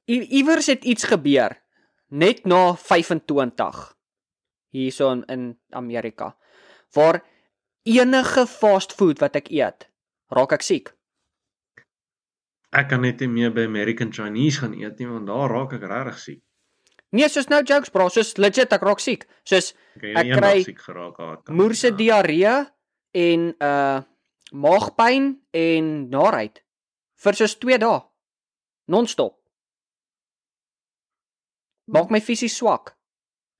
[0.09, 1.53] iewers het iets gebeur
[2.09, 3.93] net na 25
[4.73, 6.31] hierso in, in Amerika
[6.95, 7.21] waar
[7.85, 9.87] enige fast food wat ek eet
[10.33, 10.93] raak ek siek.
[12.75, 15.85] Ek kan net nie meer by American Chinese gaan eet nie want daar raak ek
[15.87, 16.41] regtig siek.
[17.15, 19.23] Nee, soos nou jokes bro, soos legit ek raak siek.
[19.47, 19.69] Soos
[20.01, 21.47] Ek kry siek geraak gehad.
[21.49, 22.57] moerse diarree
[23.15, 24.01] en uh
[24.51, 26.61] maagpyn en naait
[27.23, 27.99] vir soos 2 dae.
[28.87, 29.35] Non-stop.
[31.87, 32.93] Maak my fisies swak.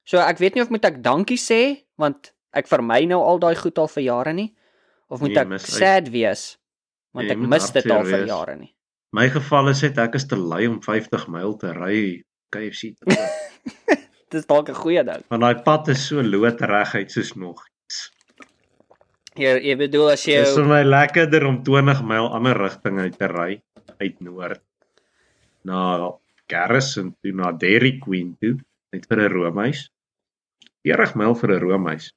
[0.08, 3.56] So ek weet nie of moet ek dankie sê want ek vermy nou al daai
[3.60, 4.50] goed al vir jare nie
[5.12, 6.44] of moet Nee, ek mis sad wees
[7.16, 8.30] want Nee, ek mis dit al vir wees.
[8.30, 8.72] jare nie.
[9.16, 12.24] My geval is dit ek is te lui om 50 myl te ry
[12.56, 13.98] KFC koop.
[14.32, 15.24] Dis dalk 'n goeie ding.
[15.32, 18.12] Want daai pad is so loodreguit soos nog iets.
[19.38, 23.00] Jy jy bedoel as jy Dit is vir my lekkerder om 20 myl ander rigting
[23.00, 23.62] uit te ry
[24.02, 24.62] uit noord
[25.68, 26.12] na
[26.50, 28.56] Garrison toe na Dairy Queen toe
[28.94, 29.90] net vir 'n roomhuis.
[30.88, 32.12] 40 myl vir 'n roomhuis.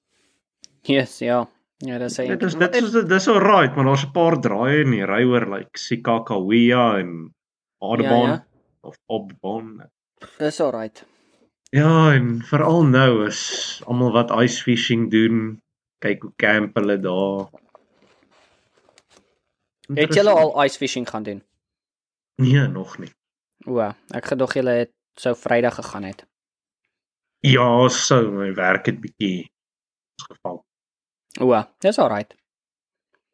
[0.86, 1.46] Yes, ja.
[1.82, 2.26] Ja, dis hy.
[2.28, 5.46] Dit is dit is dis alright, maar daar's 'n paar draaie in die ry oor
[5.46, 7.34] like Sikakawea en
[7.82, 8.44] Audubon Ja, ja.
[8.82, 9.82] of Audubon.
[10.38, 11.04] Dis alright.
[11.72, 15.60] Ja, en veral nou is almal wat ice fishing doen,
[16.00, 17.48] kyk hoe camp hulle daar.
[19.94, 21.42] Het julle al ice fishing gaan doen?
[22.40, 23.10] Nee, nog nie.
[23.66, 23.82] O,
[24.16, 26.24] ek gedog julle het sou Vrydag gegaan het.
[27.44, 29.50] Ja, so my werk het bietjie
[30.28, 30.62] geval.
[31.40, 32.34] O, dis alright.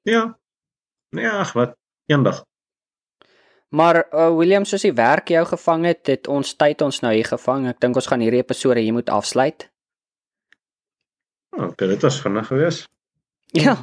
[0.03, 0.39] Ja.
[1.15, 2.45] Nee, ag wat, eendag.
[3.69, 7.27] Maar uh, William, soos die werk jou gevang het, het ons tyd ons nou hier
[7.27, 7.67] gevang.
[7.69, 9.67] Ek dink ons gaan hierdie episode hier moet afsluit.
[11.57, 12.89] Okay, dit was vinnig geweest.
[13.57, 13.77] Ja.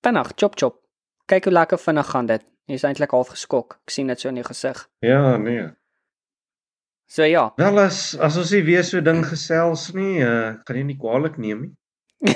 [0.00, 0.80] Vinnig, chop chop.
[1.28, 2.44] Kyk hoe lekker vinnig gaan dit.
[2.70, 3.76] Jy's eintlik half geskok.
[3.84, 4.80] Ek sien dit so in jou gesig.
[5.04, 5.66] Ja, nee.
[7.12, 7.50] So ja.
[7.60, 11.36] Wel as as ons nie weer so ding gesels nie, uh, gaan jy nie kwaadlik
[11.42, 11.74] neem nie.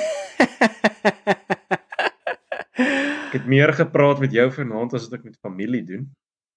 [2.77, 6.05] Ek het meer gepraat met jou vanaand as wat ek met familie doen.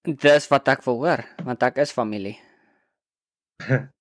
[0.04, 2.36] Dis wat ek wil hoor, want ek is familie.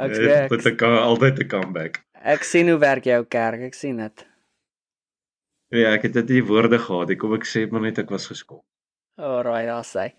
[0.00, 2.02] ek sê Dit ek altyd 'n comeback.
[2.22, 4.26] ek sien hoe werk jou kerk, ek sien dit.
[5.70, 7.10] Ja, ek het dit nie woorde gehad.
[7.10, 8.64] Ek kom ek sê maar net ek was geskok.
[9.16, 10.12] Alraai, daar sê.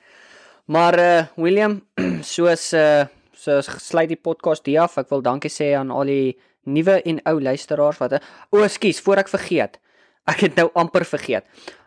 [0.67, 1.81] Maar uh William,
[2.23, 4.97] soos uh soos gesluit die podcast hier af.
[4.97, 9.17] Ek wil dankie sê aan al die nuwe en ou luisteraars wat O, ekskuus, voor
[9.17, 9.79] ek vergeet.
[10.27, 11.43] Ek het nou amper vergeet.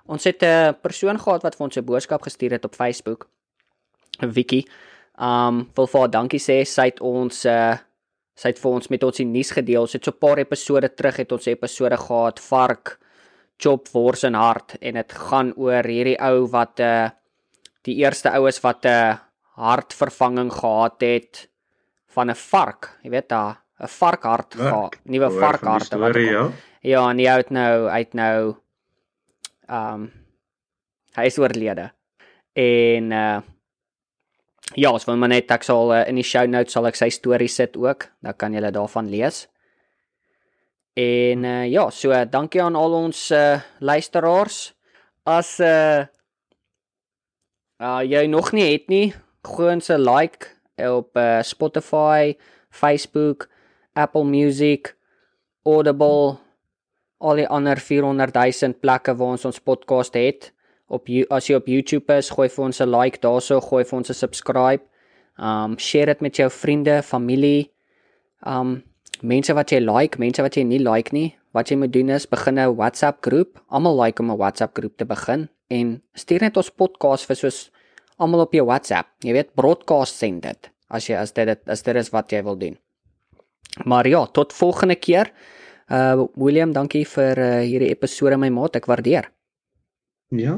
[0.07, 3.29] Ons het 'n persoon gehad wat vir ons 'n boodskap gestuur het op Facebook.
[4.21, 4.67] Vicky.
[5.19, 6.65] Um wil vir haar dankie sê.
[6.67, 7.77] Sy het ons uh
[8.37, 9.81] sy het vir ons met ons die nuus gedeel.
[9.87, 12.99] Ons het so 'n paar episode terug het ons 'n episode gehad vark
[13.59, 17.11] chop wors en hart en dit gaan oor hierdie ou wat uh
[17.85, 19.17] die eerste ou is wat 'n uh,
[19.57, 21.49] hartvervanging gehad het
[22.09, 22.99] van 'n vark.
[23.03, 24.97] Jy weet da 'n varkhart gehad.
[25.05, 26.51] Nuwe varkharte wat al- ja.
[26.83, 28.55] Ja, en die ou het nou uit nou
[29.69, 30.11] um
[31.17, 31.91] hy is oorlede.
[32.55, 33.41] En uh
[34.75, 37.11] ja, ons wil maar net ek sal uh, in die show notes sal ek sy
[37.15, 38.09] storie sit ook.
[38.25, 39.47] Dan kan julle daarvan lees.
[40.95, 44.75] En uh ja, so uh, dankie aan al ons uh luisteraars.
[45.27, 46.07] As uh
[47.83, 52.37] uh jy nog nie het nie, gooi ons 'n like op uh Spotify,
[52.71, 53.49] Facebook,
[53.95, 54.95] Apple Music,
[55.65, 56.39] Audible,
[57.19, 60.54] al die ander 400 000 plekke waar ons ons podcast het.
[60.89, 64.11] Op as jy op YouTube is, gooi vir ons 'n like daarso, gooi vir ons
[64.11, 64.83] 'n subscribe.
[65.39, 67.71] Um share dit met jou vriende, familie.
[68.47, 68.83] Um
[69.23, 71.37] mense wat jy like, mense wat jy nie like nie.
[71.53, 73.61] Wat jy moet doen is begin 'n WhatsApp groep.
[73.71, 77.71] Almal like om 'n WhatsApp groep te begin en stuur net ons podcast vir soos
[78.19, 79.09] almal op jou WhatsApp.
[79.25, 82.57] Jy weet, broadcast send dit as jy as dit as dit is wat jy wil
[82.57, 82.79] doen.
[83.85, 85.33] Maar ja, tot volgende keer.
[85.91, 89.34] Uh William, dankie vir uh, hierdie episode my maat, ek waardeer.
[90.39, 90.57] Ja.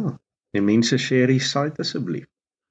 [0.56, 2.26] En mense share die site asseblief.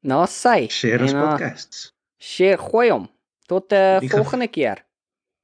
[0.06, 0.68] Na sy.
[0.74, 1.91] Share ons podcasts.
[2.22, 3.08] Share gooi hom.
[3.47, 4.82] Tot 'n uh, Die ge- volgende keer.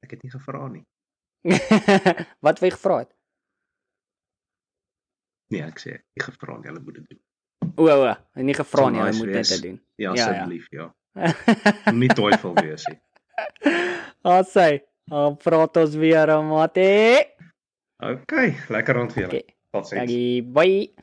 [0.02, 0.84] Ek het nie gevra nie.
[2.44, 3.10] wat jy gevra het?
[5.52, 7.20] Nee, ek sê ek nie gevra nie, hulle moet dit doen.
[7.76, 9.78] O, o, en nie gevra nie, nice moet dit doen.
[10.00, 10.24] Ja, Ja, ja.
[10.32, 10.86] asseblief, ja.
[11.92, 12.98] Moenie twyfel wees nie.
[14.24, 14.78] Ah, sy.
[15.10, 16.84] Dan praat ons weer, mate.
[17.98, 19.32] Okay, lekker rond vir julle.
[19.40, 19.56] Okay.
[19.74, 19.98] Totsiens.
[20.06, 20.42] Dankie.
[20.42, 20.94] Bye.